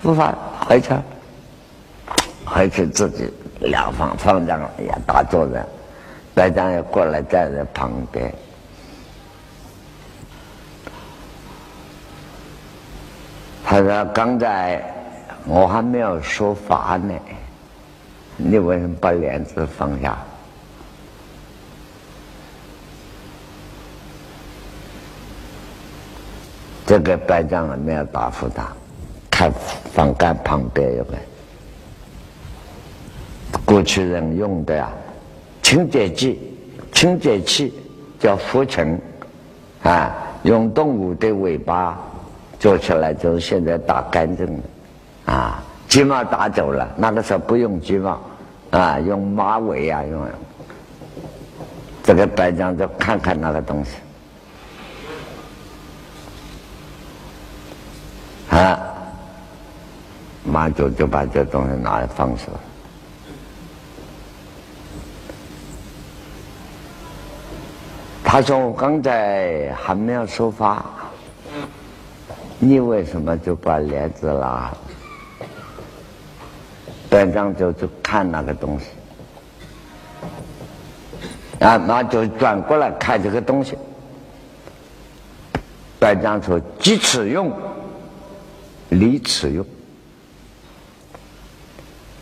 [0.00, 0.94] 不发回去，
[2.44, 3.28] 回去自己
[3.60, 5.66] 两方方丈也打坐着，
[6.34, 8.32] 白丈也过来站在旁边。
[13.64, 14.82] 他说：“刚才
[15.44, 17.14] 我还没有说法呢，
[18.36, 20.16] 你为什么把帘子放下？”
[26.88, 28.66] 这个班长没有答复他，
[29.30, 29.52] 看
[29.92, 31.14] 房杆旁边有个
[33.62, 34.88] 过去人用的呀，
[35.62, 36.40] 清洁剂、
[36.90, 37.74] 清洁器
[38.18, 38.98] 叫浮尘
[39.82, 41.98] 啊，用动物的尾巴。
[42.58, 46.88] 做起来就是现在打干净的，啊，鸡毛打走了。
[46.96, 48.18] 那个时候不用鸡毛，
[48.70, 50.26] 啊，用马尾啊，用
[52.02, 53.90] 这个班长就看看那个东西，
[58.58, 58.76] 啊，
[60.44, 62.46] 马祖就把这东西拿来放手。
[68.24, 70.84] 他说：“我刚才还没有说话。”
[72.58, 74.72] 你为什么就把帘子拉？
[77.08, 78.86] 班长就去看那个东西，
[81.64, 83.78] 啊，那就转过来看这个东西。
[85.98, 87.50] 班长说：“即此用，
[88.90, 89.64] 离此用；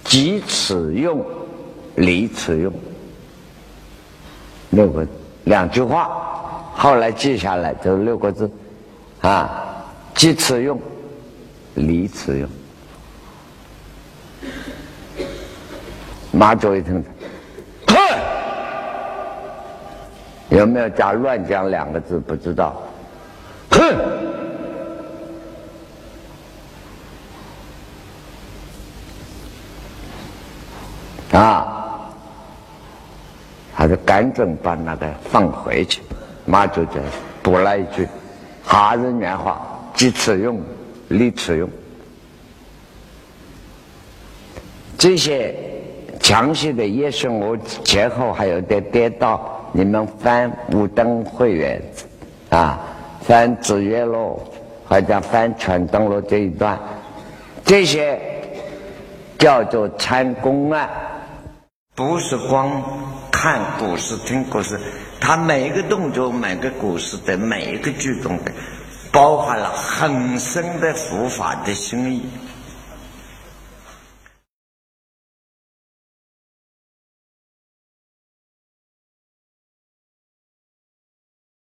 [0.04, 1.24] 即此用，
[1.96, 2.72] 离此用。”
[4.70, 5.06] 六个
[5.44, 6.10] 两句话，
[6.74, 8.50] 后来记下来就六个字，
[9.20, 9.62] 啊。
[10.14, 10.80] 即此用，
[11.74, 12.48] 离此用。
[16.32, 17.04] 马祖一听，
[17.86, 17.96] 哼，
[20.56, 22.18] 有没有加“乱讲”两个字？
[22.18, 22.82] 不知道，
[23.70, 23.94] 哼，
[31.32, 32.00] 啊，
[33.76, 36.00] 他就赶紧把那个放回去。
[36.46, 36.92] 马祖就
[37.42, 38.08] 补了一句
[38.64, 39.60] ：“哈人原话。”
[39.92, 40.58] 即此用，
[41.08, 41.68] 离此用，
[44.96, 45.54] 这些
[46.22, 47.54] 详细的也是我
[47.84, 49.68] 前后还有点颠倒。
[49.72, 51.82] 你们翻五灯会员
[52.48, 52.78] 啊，
[53.20, 54.40] 翻紫月录，
[54.88, 56.78] 或者翻全灯录这一段，
[57.66, 58.18] 这些
[59.38, 60.88] 叫做参公案，
[61.94, 62.70] 不是光
[63.46, 64.76] 看故事、听故事，
[65.20, 68.50] 他每一个动作、每个故事的每一个句中的。
[69.12, 72.22] 包含了很深的佛法的心意。